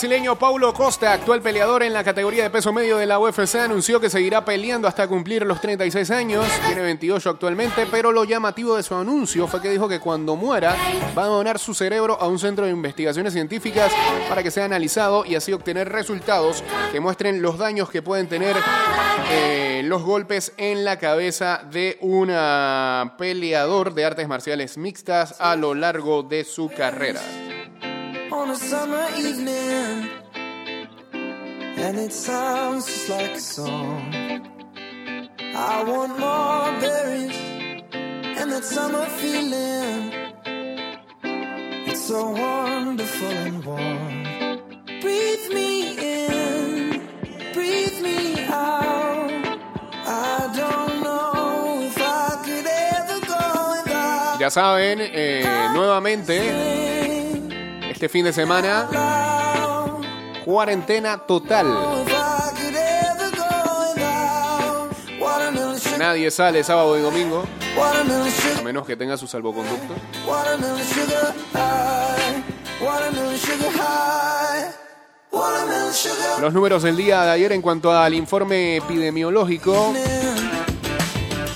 Brasileño 0.00 0.38
Paulo 0.38 0.72
Costa, 0.72 1.12
actual 1.12 1.42
peleador 1.42 1.82
en 1.82 1.92
la 1.92 2.02
categoría 2.02 2.42
de 2.42 2.48
peso 2.48 2.72
medio 2.72 2.96
de 2.96 3.04
la 3.04 3.18
UFC, 3.18 3.56
anunció 3.56 4.00
que 4.00 4.08
seguirá 4.08 4.42
peleando 4.46 4.88
hasta 4.88 5.06
cumplir 5.06 5.44
los 5.44 5.60
36 5.60 6.10
años. 6.10 6.46
Tiene 6.66 6.80
28 6.80 7.28
actualmente, 7.28 7.86
pero 7.90 8.10
lo 8.10 8.24
llamativo 8.24 8.76
de 8.76 8.82
su 8.82 8.94
anuncio 8.94 9.46
fue 9.46 9.60
que 9.60 9.68
dijo 9.68 9.90
que 9.90 10.00
cuando 10.00 10.36
muera 10.36 10.74
va 11.18 11.24
a 11.24 11.26
donar 11.26 11.58
su 11.58 11.74
cerebro 11.74 12.16
a 12.18 12.28
un 12.28 12.38
centro 12.38 12.64
de 12.64 12.70
investigaciones 12.70 13.34
científicas 13.34 13.92
para 14.26 14.42
que 14.42 14.50
sea 14.50 14.64
analizado 14.64 15.26
y 15.26 15.34
así 15.34 15.52
obtener 15.52 15.90
resultados 15.90 16.64
que 16.90 16.98
muestren 16.98 17.42
los 17.42 17.58
daños 17.58 17.90
que 17.90 18.00
pueden 18.00 18.26
tener 18.26 18.56
eh, 19.30 19.82
los 19.84 20.02
golpes 20.02 20.54
en 20.56 20.82
la 20.82 20.98
cabeza 20.98 21.60
de 21.70 21.98
un 22.00 22.28
peleador 23.18 23.92
de 23.92 24.06
artes 24.06 24.26
marciales 24.26 24.78
mixtas 24.78 25.38
a 25.38 25.56
lo 25.56 25.74
largo 25.74 26.22
de 26.22 26.44
su 26.44 26.70
carrera. 26.70 27.20
On 28.50 28.56
a 28.56 28.58
summer 28.58 29.06
evening, 29.16 30.10
and 31.84 31.98
it 31.98 32.12
sounds 32.12 32.84
just 32.86 33.08
like 33.08 33.34
a 33.36 33.40
song. 33.40 34.14
I 35.54 35.84
want 35.84 36.18
more 36.18 36.70
berries 36.80 37.38
and 38.38 38.50
that 38.50 38.64
summer 38.64 39.06
feeling. 39.20 40.12
It's 41.86 42.04
so 42.08 42.30
wonderful 42.30 43.28
and 43.28 43.64
warm. 43.64 44.22
Breathe 45.00 45.46
me 45.58 45.70
in, 46.18 47.00
breathe 47.54 48.00
me 48.02 48.18
out. 48.48 49.30
I 50.06 50.50
don't 50.60 51.02
know 51.06 51.82
if 51.88 51.96
I 51.98 52.28
could 52.44 52.66
ever 52.66 53.18
go 53.32 53.42
without. 53.74 54.40
Ya 54.40 54.50
saben, 54.50 54.98
eh, 55.00 55.44
nuevamente, 55.72 56.99
este 58.00 58.08
fin 58.08 58.24
de 58.24 58.32
semana, 58.32 58.88
cuarentena 60.46 61.18
total. 61.18 61.66
Nadie 65.98 66.30
sale 66.30 66.64
sábado 66.64 66.98
y 66.98 67.02
domingo, 67.02 67.44
a 68.58 68.62
menos 68.62 68.86
que 68.86 68.96
tenga 68.96 69.18
su 69.18 69.26
salvoconducto. 69.26 69.92
Los 76.40 76.54
números 76.54 76.82
del 76.82 76.96
día 76.96 77.20
de 77.24 77.30
ayer 77.32 77.52
en 77.52 77.60
cuanto 77.60 77.92
al 77.92 78.14
informe 78.14 78.78
epidemiológico. 78.78 79.92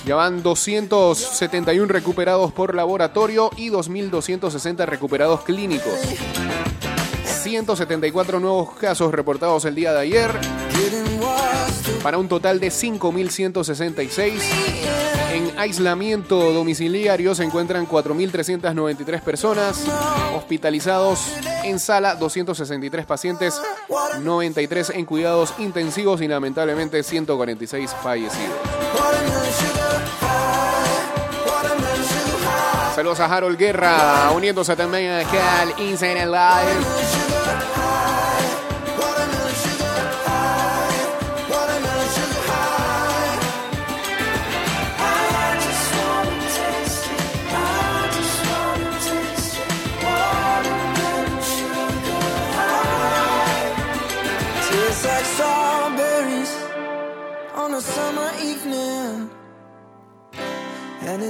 Ya 0.07 0.17
van 0.17 0.43
271 0.43 1.87
recuperados 1.87 2.53
por 2.53 2.75
laboratorio 2.75 3.51
y 3.57 3.71
2.260 3.71 4.85
recuperados 4.87 5.43
clínicos. 5.45 5.95
174 7.43 8.41
nuevos 8.41 8.75
casos 8.75 9.13
reportados 9.13 9.65
el 9.65 9.75
día 9.75 9.93
de 9.93 10.01
ayer, 10.01 10.31
para 12.03 12.19
un 12.19 12.29
total 12.29 12.61
de 12.61 12.69
5.166. 12.69 14.33
En 15.33 15.59
aislamiento 15.59 16.53
domiciliario 16.53 17.35
se 17.35 17.45
encuentran 17.45 17.89
4.393 17.89 19.21
personas, 19.23 19.85
hospitalizados 20.37 21.21
en 21.65 21.79
sala 21.79 22.15
263 22.15 23.07
pacientes, 23.07 23.61
93 24.21 24.91
en 24.91 25.07
cuidados 25.07 25.55
intensivos 25.59 26.21
y 26.21 26.29
lamentablemente 26.29 27.03
146 27.03 27.91
fallecidos. 28.03 28.59
Saludos 33.05 33.21
a 33.21 33.37
Harold 33.37 33.59
Guerra, 33.59 34.31
uniéndose 34.35 34.75
también 34.75 35.13
acá 35.13 35.61
al 35.61 35.79
Insane 35.79 36.25
Live. 36.25 37.34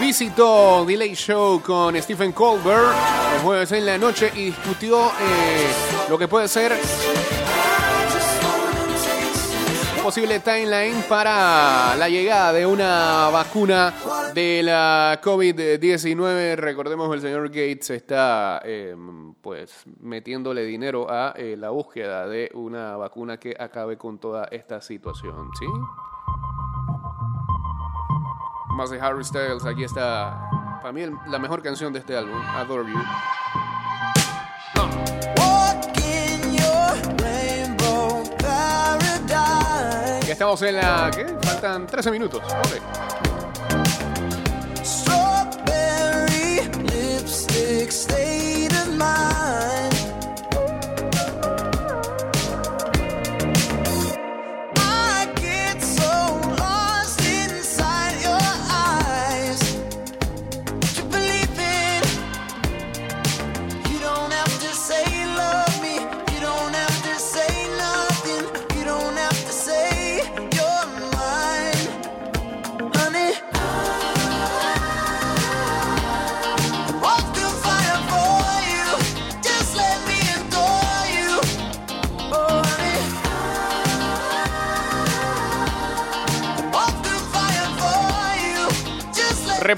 visitó 0.00 0.84
Delay 0.86 1.14
Show 1.14 1.60
con 1.60 1.94
Stephen 2.00 2.32
Colbert 2.32 2.94
el 3.34 3.40
jueves 3.42 3.70
en 3.72 3.84
la 3.84 3.98
noche 3.98 4.32
y 4.34 4.46
discutió 4.46 5.08
eh, 5.08 5.66
lo 6.08 6.18
que 6.18 6.26
puede 6.26 6.48
ser 6.48 6.72
posible 10.02 10.40
timeline 10.40 11.02
para 11.08 11.94
la 11.96 12.08
llegada 12.08 12.52
de 12.52 12.64
una 12.66 13.28
vacuna 13.30 13.94
de 14.34 14.62
la 14.62 15.20
COVID-19. 15.22 16.56
Recordemos 16.56 17.14
el 17.14 17.20
señor 17.20 17.48
Gates 17.48 17.90
está 17.90 18.62
eh, 18.64 18.96
pues 19.40 19.84
metiéndole 20.00 20.64
dinero 20.64 21.06
a 21.10 21.34
eh, 21.36 21.56
la 21.56 21.70
búsqueda 21.70 22.26
de 22.26 22.50
una 22.54 22.96
vacuna 22.96 23.36
que 23.36 23.54
acabe 23.56 23.98
con 23.98 24.18
toda 24.18 24.46
esta 24.50 24.80
situación, 24.80 25.50
¿sí? 25.58 25.66
Más 28.80 28.88
de 28.88 28.98
Harry 28.98 29.22
Styles, 29.22 29.66
aquí 29.66 29.84
está 29.84 30.48
para 30.80 30.90
mí 30.90 31.02
la 31.26 31.38
mejor 31.38 31.62
canción 31.62 31.92
de 31.92 31.98
este 31.98 32.16
álbum, 32.16 32.40
Adore 32.56 32.90
You. 32.90 32.98
Ya 40.24 40.32
estamos 40.32 40.62
en 40.62 40.76
la... 40.76 41.10
¿Qué? 41.14 41.26
Faltan 41.42 41.86
13 41.86 42.10
minutos. 42.10 42.40
Ok. 42.42 42.80
Strawberry 44.82 46.62
lipstick 46.90 47.90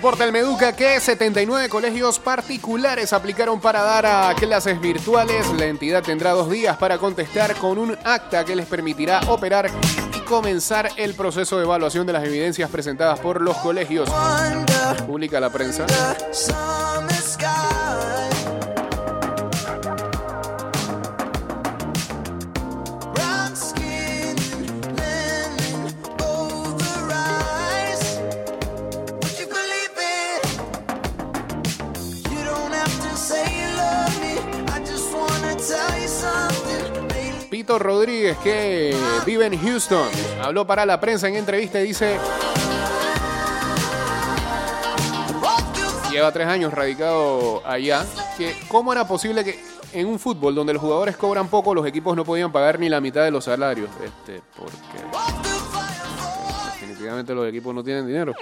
Reporta 0.02 0.24
el 0.24 0.32
Meduca 0.32 0.74
que 0.74 0.98
79 0.98 1.68
colegios 1.68 2.18
particulares 2.18 3.12
aplicaron 3.12 3.60
para 3.60 3.82
dar 3.82 4.04
a 4.04 4.34
clases 4.34 4.80
virtuales. 4.80 5.48
La 5.56 5.66
entidad 5.66 6.02
tendrá 6.02 6.32
dos 6.32 6.50
días 6.50 6.76
para 6.76 6.98
contestar 6.98 7.54
con 7.54 7.78
un 7.78 7.96
acta 8.02 8.44
que 8.44 8.56
les 8.56 8.66
permitirá 8.66 9.20
operar 9.28 9.70
y 10.16 10.18
comenzar 10.22 10.88
el 10.96 11.14
proceso 11.14 11.56
de 11.56 11.62
evaluación 11.62 12.04
de 12.04 12.14
las 12.14 12.24
evidencias 12.24 12.68
presentadas 12.68 13.20
por 13.20 13.40
los 13.40 13.56
colegios. 13.58 14.10
Publica 15.06 15.38
la 15.38 15.50
prensa. 15.50 15.86
Rodríguez, 37.78 38.36
que 38.38 38.96
vive 39.24 39.46
en 39.46 39.58
Houston, 39.58 40.08
habló 40.42 40.66
para 40.66 40.84
la 40.86 41.00
prensa 41.00 41.28
en 41.28 41.36
entrevista 41.36 41.80
y 41.80 41.88
dice, 41.88 42.18
lleva 46.10 46.32
tres 46.32 46.46
años 46.46 46.72
radicado 46.72 47.62
allá, 47.66 48.04
que 48.36 48.54
cómo 48.68 48.92
era 48.92 49.06
posible 49.06 49.44
que 49.44 49.58
en 49.92 50.06
un 50.06 50.18
fútbol 50.18 50.54
donde 50.54 50.72
los 50.72 50.82
jugadores 50.82 51.16
cobran 51.16 51.48
poco, 51.48 51.74
los 51.74 51.86
equipos 51.86 52.16
no 52.16 52.24
podían 52.24 52.52
pagar 52.52 52.78
ni 52.78 52.88
la 52.88 53.00
mitad 53.00 53.24
de 53.24 53.30
los 53.30 53.44
salarios. 53.44 53.88
Este, 54.02 54.42
porque 54.56 54.76
definitivamente 56.72 57.34
los 57.34 57.48
equipos 57.48 57.74
no 57.74 57.82
tienen 57.82 58.06
dinero. 58.06 58.34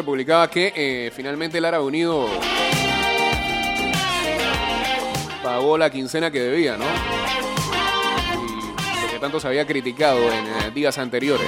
Se 0.00 0.04
publicaba 0.04 0.48
que 0.48 0.72
eh, 0.74 1.10
finalmente 1.14 1.58
el 1.58 1.64
Árabe 1.66 1.84
Unido 1.84 2.26
pagó 5.42 5.76
la 5.76 5.90
quincena 5.90 6.30
que 6.30 6.40
debía, 6.40 6.78
¿no? 6.78 6.86
Y 8.96 9.02
lo 9.02 9.12
que 9.12 9.18
tanto 9.18 9.38
se 9.38 9.48
había 9.48 9.66
criticado 9.66 10.18
en 10.32 10.46
eh, 10.46 10.70
días 10.74 10.96
anteriores. 10.96 11.46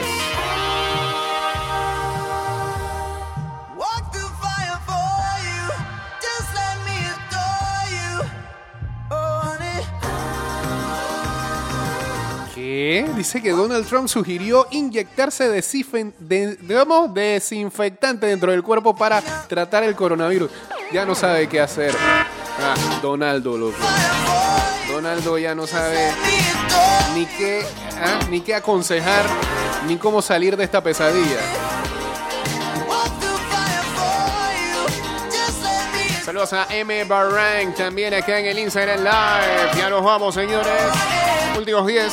Dice 13.16 13.42
que 13.42 13.50
Donald 13.50 13.86
Trump 13.86 14.09
sugirió 14.09 14.66
inyectarse 14.70 15.48
de- 16.18 16.57
desinfectante 17.09 18.26
dentro 18.26 18.50
del 18.53 18.62
cuerpo 18.62 18.94
para 18.96 19.20
tratar 19.48 19.84
el 19.84 19.94
coronavirus. 19.94 20.50
Ya 20.92 21.05
no 21.05 21.14
sabe 21.14 21.48
qué 21.48 21.61
hacer. 21.61 21.94
Ah, 22.61 22.74
Donaldo, 23.00 23.57
loco. 23.57 23.76
Donaldo 24.90 25.38
ya 25.38 25.55
no 25.55 25.66
sabe 25.66 26.11
ni 27.14 27.26
qué, 27.26 27.64
ah, 28.00 28.18
ni 28.30 28.40
qué 28.40 28.55
aconsejar, 28.55 29.24
ni 29.86 29.96
cómo 29.96 30.20
salir 30.22 30.57
de 30.57 30.64
esta 30.64 30.82
pesadilla. 30.82 31.38
Saludos 36.24 36.53
a 36.53 36.66
M. 36.70 37.05
Barrank 37.05 37.74
también 37.76 38.14
acá 38.14 38.38
en 38.38 38.46
el 38.46 38.59
Instagram 38.59 39.00
Live. 39.00 39.76
Ya 39.76 39.90
nos 39.90 40.03
vamos, 40.05 40.34
señores. 40.34 40.72
Últimos 41.59 41.86
10. 41.86 42.12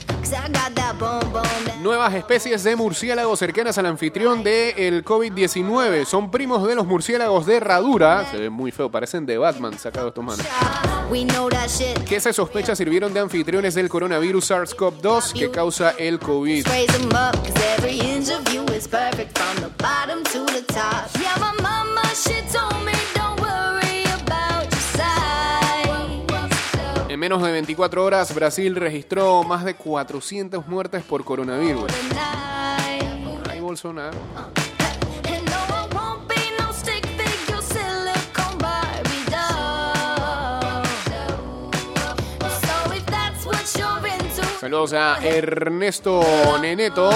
Nuevas 1.81 2.13
especies 2.13 2.63
de 2.63 2.75
murciélagos 2.75 3.39
cercanas 3.39 3.77
al 3.77 3.87
anfitrión 3.87 4.43
del 4.43 5.03
COVID-19. 5.03 6.05
Son 6.05 6.29
primos 6.29 6.67
de 6.67 6.75
los 6.75 6.85
murciélagos 6.85 7.45
de 7.45 7.57
herradura. 7.57 8.29
Se 8.29 8.37
ven 8.37 8.53
muy 8.53 8.71
feo, 8.71 8.91
parecen 8.91 9.25
de 9.25 9.37
Batman 9.37 9.77
sacados 9.79 10.09
estos 10.09 10.23
manos. 10.23 10.45
Que 12.05 12.19
se 12.19 12.33
sospecha 12.33 12.75
sirvieron 12.75 13.13
de 13.13 13.19
anfitriones 13.19 13.73
del 13.73 13.89
coronavirus 13.89 14.51
SARS-CoV-2 14.51 15.33
que 15.33 15.49
causa 15.49 15.91
el 15.97 16.19
COVID. 16.19 16.67
Menos 27.21 27.43
de 27.43 27.51
24 27.51 28.03
horas, 28.03 28.33
Brasil 28.33 28.75
registró 28.75 29.43
más 29.43 29.63
de 29.63 29.75
400 29.75 30.65
muertes 30.65 31.03
por 31.03 31.23
coronavirus. 31.23 31.85
Saludos 44.61 44.93
a 44.93 45.17
Ernesto 45.23 46.21
Neneto. 46.61 47.09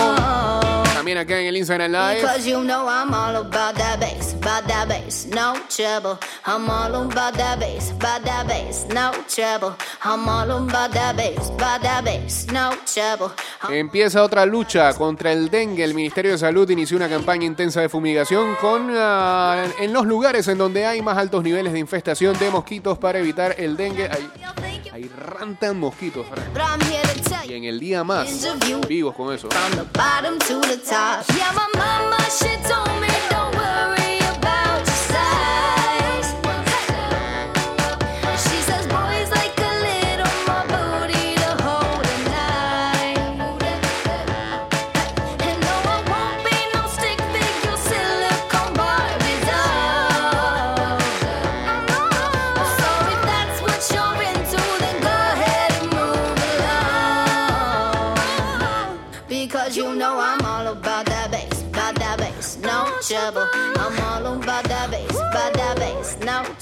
También 0.96 1.20
acá 1.20 1.40
en 1.40 1.46
el 1.46 1.58
Instagram 1.58 1.92
Live. 1.92 2.22
Because 2.22 2.50
you 2.50 2.60
know 2.64 2.88
I'm 2.90 3.14
all 3.14 3.36
about 3.36 3.76
that 3.76 4.00
bass, 4.00 4.34
about 4.34 4.66
that 4.66 4.88
bass, 4.88 5.28
no 5.28 5.54
trouble. 5.70 6.18
I'm 6.44 6.68
all 6.68 6.96
about 6.96 7.38
that 7.38 7.60
bass, 7.60 7.92
about 7.92 8.24
that 8.24 8.48
bass, 8.48 8.88
no 8.92 9.12
trouble. 9.28 9.76
I'm 10.04 10.28
all 10.28 10.50
about 10.50 10.92
that 10.94 11.16
bass, 11.16 11.52
about 11.52 11.84
that 11.84 12.04
bass, 12.04 12.48
no 12.52 12.72
trouble. 12.92 13.32
Empieza 13.70 14.24
otra 14.24 14.48
lucha 14.48 14.92
contra 14.96 15.32
el 15.32 15.52
dengue. 15.52 15.84
El 15.84 15.94
Ministerio 15.94 16.32
de 16.32 16.40
Salud 16.40 16.68
inició 16.72 16.98
una 16.98 17.10
campaña 17.10 17.46
intensa 17.46 17.80
de 17.80 17.90
fumigación 17.90 18.56
con, 18.60 18.90
ah, 18.98 19.66
en 19.80 19.94
los 19.94 20.08
lugares 20.08 20.48
en 20.48 20.58
donde 20.58 20.88
hay 20.88 21.04
más 21.04 21.20
altos 21.20 21.44
niveles 21.44 21.74
de 21.74 21.78
infestación 21.78 22.36
de 22.40 22.50
mosquitos 22.50 22.98
para 22.98 23.20
evitar 23.20 23.54
el 23.60 23.78
dengue. 23.78 24.10
Ahí 24.96 25.10
rantan 25.10 25.78
mosquitos. 25.78 26.26
Y 27.48 27.54
en 27.54 27.66
el 27.66 27.80
día 27.80 28.04
más, 28.04 28.30
vivos 28.88 29.14
con 29.16 29.34
eso. 29.34 29.50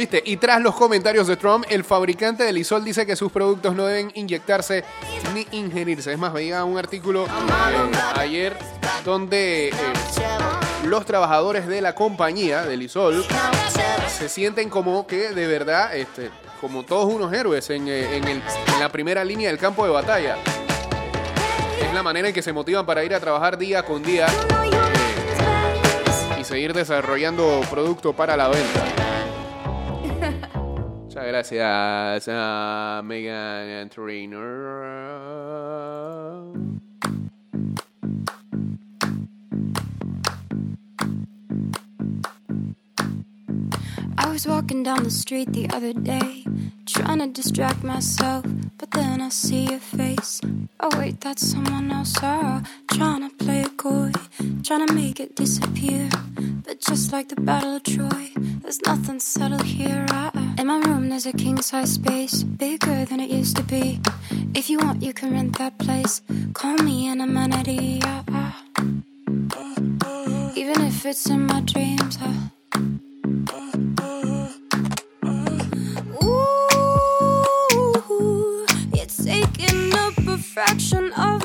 ¿Viste? 0.00 0.22
Y 0.24 0.38
tras 0.38 0.62
los 0.62 0.74
comentarios 0.76 1.26
de 1.26 1.36
Trump, 1.36 1.66
el 1.68 1.84
fabricante 1.84 2.42
de 2.42 2.54
Lysol 2.54 2.82
dice 2.82 3.04
que 3.04 3.16
sus 3.16 3.30
productos 3.30 3.74
no 3.76 3.84
deben 3.84 4.10
inyectarse 4.14 4.82
ni 5.34 5.46
ingerirse. 5.50 6.10
Es 6.10 6.18
más, 6.18 6.32
veía 6.32 6.64
un 6.64 6.78
artículo 6.78 7.26
eh, 7.26 7.90
ayer 8.14 8.56
donde 9.04 9.68
eh, 9.68 9.72
los 10.86 11.04
trabajadores 11.04 11.66
de 11.66 11.82
la 11.82 11.94
compañía 11.94 12.62
de 12.62 12.78
Lysol 12.78 13.22
se 14.08 14.30
sienten 14.30 14.70
como 14.70 15.06
que 15.06 15.32
de 15.34 15.46
verdad, 15.46 15.94
este, 15.94 16.30
como 16.62 16.82
todos 16.82 17.12
unos 17.12 17.30
héroes 17.34 17.68
en, 17.68 17.86
eh, 17.86 18.16
en 18.16 18.24
el- 18.26 18.42
en 18.72 18.80
la 18.80 18.88
primera 18.88 19.22
línea 19.22 19.48
del 19.50 19.58
campo 19.58 19.84
de 19.84 19.90
batalla. 19.92 20.38
Es 21.78 21.92
la 21.92 22.02
manera 22.02 22.28
en 22.28 22.32
que 22.32 22.40
se 22.40 22.54
motivan 22.54 22.86
para 22.86 23.04
ir 23.04 23.12
a 23.14 23.20
trabajar 23.20 23.58
día 23.58 23.82
con 23.82 24.02
día 24.02 24.28
y 26.40 26.44
seguir 26.44 26.72
desarrollando 26.72 27.60
producto 27.70 28.14
para 28.14 28.34
la 28.34 28.48
venta. 28.48 28.99
Gracias 31.30 32.26
a 32.26 33.02
Megan 33.04 33.88
Trainer. 33.88 34.82
I 44.18 44.28
was 44.28 44.44
walking 44.44 44.82
down 44.82 45.04
the 45.04 45.10
street 45.12 45.52
the 45.52 45.70
other 45.70 45.92
day, 45.92 46.44
trying 46.84 47.20
to 47.20 47.28
distract 47.28 47.84
myself, 47.84 48.44
but 48.76 48.90
then 48.90 49.20
I 49.20 49.28
see 49.28 49.66
your 49.66 49.78
face. 49.78 50.40
Oh, 50.80 50.90
wait, 50.98 51.20
that's 51.20 51.46
someone 51.46 51.92
else. 51.92 52.16
Oh, 52.20 52.60
trying 52.90 53.30
to 53.30 53.36
play 53.36 53.60
it 53.60 53.76
coy, 53.76 54.10
trying 54.64 54.84
to 54.84 54.92
make 54.92 55.20
it 55.20 55.36
disappear. 55.36 56.08
But 56.66 56.80
just 56.80 57.12
like 57.12 57.28
the 57.28 57.40
Battle 57.40 57.76
of 57.76 57.84
Troy, 57.84 58.30
there's 58.62 58.80
nothing 58.84 59.20
subtle 59.20 59.62
here. 59.62 60.06
I, 60.08 60.39
my 60.70 60.78
room, 60.88 61.08
there's 61.08 61.26
a 61.26 61.32
king 61.32 61.60
size 61.60 61.94
space, 61.94 62.44
bigger 62.44 63.04
than 63.04 63.18
it 63.18 63.28
used 63.30 63.56
to 63.56 63.62
be. 63.64 64.00
If 64.54 64.70
you 64.70 64.78
want, 64.78 65.02
you 65.02 65.12
can 65.12 65.32
rent 65.32 65.58
that 65.58 65.76
place. 65.78 66.22
Call 66.54 66.76
me 66.76 67.08
an 67.08 67.20
amenity. 67.20 68.00
I, 68.04 68.22
I, 68.28 68.52
even 70.54 70.80
if 70.82 71.04
it's 71.06 71.28
in 71.28 71.46
my 71.46 71.60
dreams. 71.62 72.18
I, 72.20 72.50
Ooh, 76.22 77.06
you're 78.94 79.06
taking 79.06 79.94
up 79.94 80.16
a 80.18 80.38
fraction 80.38 81.12
of 81.14 81.39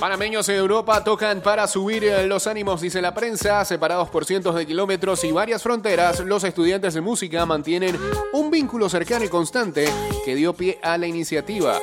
Panameños 0.00 0.48
en 0.48 0.56
Europa 0.56 1.04
tocan 1.04 1.42
para 1.42 1.66
subir 1.66 2.04
eh, 2.04 2.26
los 2.26 2.46
ánimos, 2.46 2.80
dice 2.80 3.02
la 3.02 3.14
prensa. 3.14 3.64
Separados 3.64 4.08
por 4.08 4.24
cientos 4.24 4.54
de 4.54 4.66
kilómetros 4.66 5.22
y 5.24 5.32
varias 5.32 5.62
fronteras, 5.62 6.20
los 6.20 6.42
estudiantes 6.44 6.94
de 6.94 7.00
música 7.00 7.46
mantienen 7.46 7.98
un 8.32 8.50
vínculo 8.50 8.88
cercano 8.88 9.24
y 9.24 9.28
constante 9.28 9.88
que 10.24 10.34
dio 10.34 10.54
pie 10.54 10.78
a 10.82 10.96
la 10.98 11.06
iniciativa. 11.06 11.78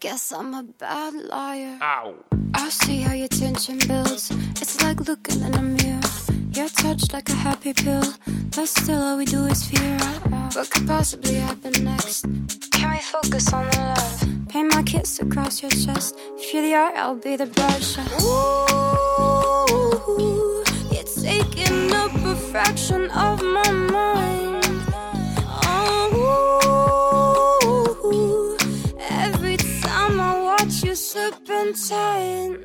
Guess 0.00 0.32
I'm 0.32 0.52
a 0.52 0.62
bad 0.62 1.14
liar. 1.14 1.78
Au. 1.80 2.14
I 2.52 2.68
see 2.68 3.00
how 3.00 3.14
your 3.14 3.28
tension 3.28 3.78
builds. 3.78 4.30
It's 4.60 4.82
like 4.82 5.00
looking 5.08 5.40
in 5.40 5.54
a 5.54 5.62
mirror. 5.62 6.00
You're 6.52 6.68
touched 6.68 7.12
like 7.14 7.30
a 7.30 7.34
happy 7.34 7.72
pill, 7.72 8.04
but 8.54 8.66
still 8.66 9.00
all 9.00 9.16
we 9.16 9.24
do 9.24 9.46
is 9.46 9.64
fear. 9.64 9.98
What 10.52 10.68
could 10.70 10.86
possibly 10.86 11.36
happen 11.36 11.72
next? 11.84 12.26
Can 12.72 12.90
we 12.90 12.98
focus 12.98 13.52
on 13.52 13.66
the 13.70 13.78
love? 13.78 14.48
Paint 14.48 14.74
my 14.74 14.82
kiss 14.82 15.18
across 15.20 15.62
your 15.62 15.70
chest. 15.70 16.16
If 16.36 16.52
you're 16.52 16.62
the 16.62 16.74
art, 16.74 16.94
I'll 16.96 17.16
be 17.16 17.36
the 17.36 17.46
brush. 17.46 17.96
Ooh, 18.22 19.14
you're 20.92 21.04
taking 21.04 21.92
up 21.92 22.14
a 22.14 22.36
fraction 22.36 23.10
of 23.10 23.42
my 23.42 23.70
mind. 23.70 24.63
Serpentine. 31.14 32.58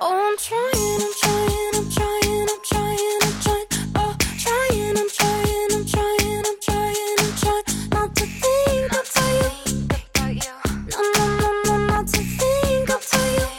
Oh, 0.00 0.14
I'm 0.14 0.36
trying, 0.38 1.00
I'm 1.02 1.14
trying, 1.20 1.74
I'm 1.74 1.90
trying, 1.90 2.46
I'm 2.52 2.60
trying, 2.70 3.18
I'm 3.26 3.34
trying. 3.42 3.66
Oh, 3.96 4.14
trying, 4.38 4.96
I'm 5.02 5.10
trying, 5.10 5.70
I'm 5.74 5.84
trying, 5.84 6.46
I'm 6.46 6.58
trying, 6.62 7.18
I'm 7.18 7.32
trying. 7.42 7.66
Not 7.90 8.14
to 8.14 8.24
think 8.38 8.86
about 8.86 9.18
you. 9.26 10.54
No, 10.92 11.00
no, 11.18 11.26
no, 11.42 11.50
no, 11.66 11.74
not 11.90 12.06
to 12.06 12.22
think 12.22 12.86
about 12.86 13.18
you. 13.34 13.50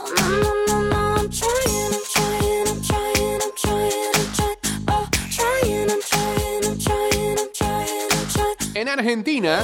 Oh, 0.00 0.08
no, 0.16 0.26
no, 0.40 0.50
no, 0.68 0.76
no, 0.88 1.00
I'm 1.20 1.28
trying, 1.28 1.92
I'm 1.92 2.04
trying, 2.14 2.68
I'm 2.72 2.80
trying, 2.88 3.40
I'm 3.44 3.52
trying, 3.52 4.16
I'm 4.16 4.28
trying. 4.32 4.60
Oh, 4.88 5.04
trying, 5.36 5.90
I'm 5.92 6.00
trying, 6.00 6.64
I'm 6.64 6.78
trying, 6.80 7.36
I'm 7.36 7.52
trying, 7.52 8.08
I'm 8.16 8.26
trying. 8.32 8.76
En 8.76 8.88
Argentina 8.88 9.62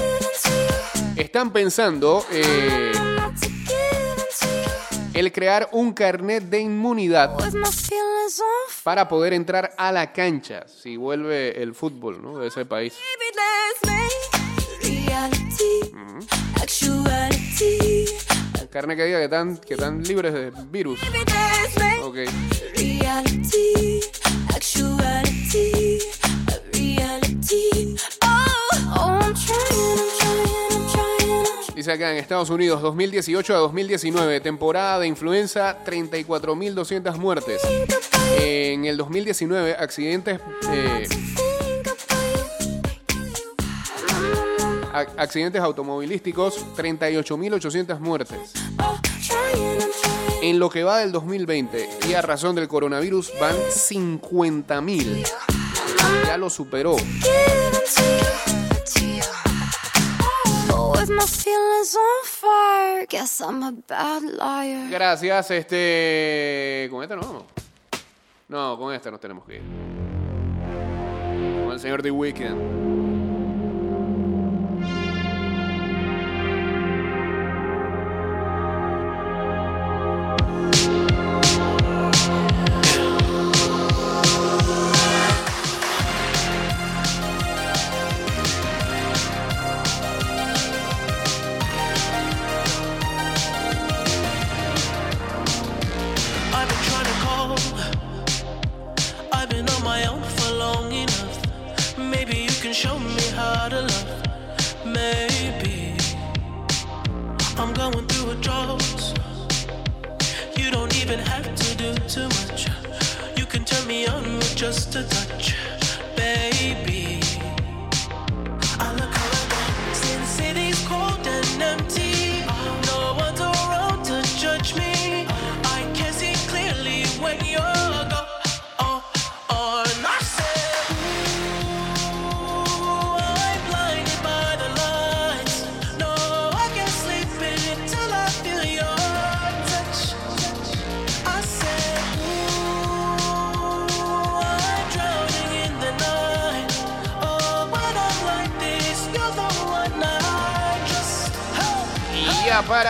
están 1.17 1.53
pensando 1.53 2.27
eh, 2.31 2.93
el 5.15 5.33
crear 5.33 5.69
un 5.73 5.93
carnet 5.93 6.45
de 6.45 6.61
inmunidad 6.61 7.39
fire. 7.39 7.63
para 8.83 9.09
poder 9.09 9.33
entrar 9.33 9.73
a 9.79 9.93
la 9.93 10.13
cancha 10.13 10.67
si 10.67 10.97
vuelve 10.97 11.63
el 11.63 11.75
fútbol 11.75 12.21
¿no? 12.21 12.39
de 12.39 12.49
ese 12.49 12.65
país. 12.67 12.95
Un 18.61 18.67
carnet 18.69 18.97
que 18.97 19.05
diga 19.05 19.19
que 19.19 19.25
están, 19.25 19.57
que 19.59 19.75
están 19.75 20.03
libres 20.03 20.35
de 20.35 20.53
virus. 20.69 21.01
Ok. 22.03 22.17
reality, 22.77 24.01
actuality, 24.53 25.99
reality. 26.73 28.14
Dice 31.85 31.93
acá 31.93 32.13
en 32.13 32.17
Estados 32.17 32.49
Unidos, 32.49 32.81
2018 32.81 33.55
a 33.55 33.59
2019, 33.59 34.41
temporada 34.41 35.01
de 35.01 35.07
influenza, 35.07 35.85
34.200 35.85 37.19
muertes. 37.19 37.61
En 38.41 38.87
el 38.87 38.97
2019, 38.97 39.77
accidentes, 39.79 40.41
eh, 40.73 41.07
accidentes 45.19 45.61
automovilísticos, 45.61 46.65
38.800 46.75 47.99
muertes. 48.01 48.55
En 50.41 50.59
lo 50.59 50.71
que 50.71 50.85
va 50.85 51.01
del 51.01 51.13
2020 51.13 51.87
y 52.09 52.15
a 52.15 52.23
razón 52.23 52.55
del 52.55 52.67
coronavirus 52.67 53.31
van 53.39 53.57
50.000. 53.57 55.23
Ya 56.25 56.39
lo 56.39 56.49
superó. 56.49 56.97
Gracias, 64.91 65.51
este... 65.51 66.89
¿Con 66.91 67.03
este 67.03 67.17
no? 67.17 67.47
No, 68.49 68.79
con 68.79 68.95
este 68.95 69.11
nos 69.11 69.21
tenemos 69.21 69.45
que 69.45 69.57
ir. 69.57 69.63
Con 71.65 71.73
el 71.73 71.81
señor 71.81 72.03
The 72.03 72.11
Weeknd. 72.11 72.94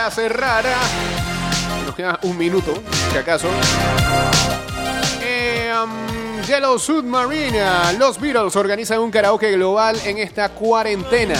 Para 0.09 0.75
nos 1.85 1.95
queda 1.95 2.19
un 2.23 2.37
minuto, 2.37 2.73
si 3.11 3.17
acaso. 3.17 3.47
Eh, 5.21 5.73
um, 5.83 6.41
Yellow 6.43 6.77
Submarine, 6.77 7.63
los 7.97 8.19
Beatles 8.19 8.55
organizan 8.55 8.99
un 8.99 9.09
karaoke 9.09 9.51
global 9.53 9.99
en 10.05 10.19
esta 10.19 10.49
cuarentena. 10.49 11.35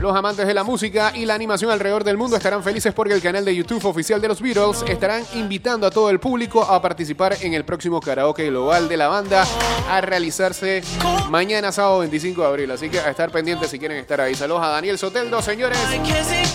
Los 0.00 0.16
amantes 0.16 0.46
de 0.46 0.54
la 0.54 0.64
música 0.64 1.12
y 1.14 1.26
la 1.26 1.34
animación 1.34 1.70
alrededor 1.70 2.04
del 2.04 2.16
mundo 2.16 2.34
estarán 2.34 2.62
felices 2.62 2.94
porque 2.94 3.12
el 3.12 3.20
canal 3.20 3.44
de 3.44 3.54
YouTube 3.54 3.84
oficial 3.84 4.18
de 4.18 4.28
los 4.28 4.40
Beatles 4.40 4.82
estarán 4.88 5.22
invitando 5.34 5.86
a 5.86 5.90
todo 5.90 6.08
el 6.08 6.18
público 6.18 6.62
a 6.62 6.80
participar 6.80 7.36
en 7.42 7.52
el 7.52 7.66
próximo 7.66 8.00
karaoke 8.00 8.46
global 8.46 8.88
de 8.88 8.96
la 8.96 9.08
banda 9.08 9.44
a 9.90 10.00
realizarse 10.00 10.82
mañana 11.28 11.70
sábado 11.70 11.98
25 11.98 12.40
de 12.40 12.48
abril. 12.48 12.70
Así 12.70 12.88
que 12.88 12.98
a 12.98 13.10
estar 13.10 13.30
pendientes 13.30 13.68
si 13.68 13.78
quieren 13.78 13.98
estar 13.98 14.22
ahí. 14.22 14.34
Saludos 14.34 14.62
a 14.62 14.68
Daniel 14.68 14.96
Soteldo, 14.96 15.42
señores. 15.42 15.78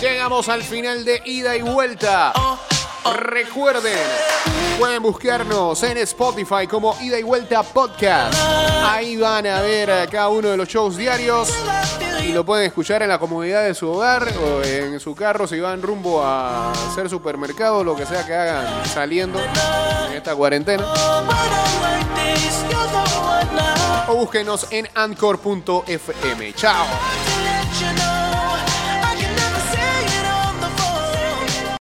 Llegamos 0.00 0.48
al 0.48 0.64
final 0.64 1.04
de 1.04 1.22
ida 1.24 1.56
y 1.56 1.62
vuelta. 1.62 2.32
Recuerden, 3.14 3.98
pueden 4.78 5.02
buscarnos 5.02 5.82
en 5.82 5.98
Spotify 5.98 6.66
como 6.68 6.96
Ida 7.00 7.18
y 7.18 7.22
Vuelta 7.22 7.62
Podcast. 7.62 8.34
Ahí 8.84 9.16
van 9.16 9.46
a 9.46 9.60
ver 9.60 10.08
cada 10.08 10.28
uno 10.28 10.48
de 10.48 10.56
los 10.56 10.68
shows 10.68 10.96
diarios 10.96 11.52
y 12.24 12.32
lo 12.32 12.44
pueden 12.44 12.66
escuchar 12.66 13.02
en 13.02 13.08
la 13.08 13.18
comodidad 13.18 13.64
de 13.64 13.74
su 13.74 13.88
hogar 13.88 14.26
o 14.42 14.62
en 14.62 14.98
su 14.98 15.14
carro 15.14 15.46
si 15.46 15.60
van 15.60 15.82
rumbo 15.82 16.22
a 16.22 16.72
hacer 16.72 17.08
supermercado, 17.08 17.84
lo 17.84 17.94
que 17.94 18.06
sea 18.06 18.26
que 18.26 18.34
hagan 18.34 18.84
saliendo 18.86 19.38
en 19.40 20.12
esta 20.12 20.34
cuarentena. 20.34 20.84
O 24.08 24.14
búsquenos 24.14 24.66
en 24.70 24.88
anchor.fm. 24.94 26.52
Chao. 26.54 26.86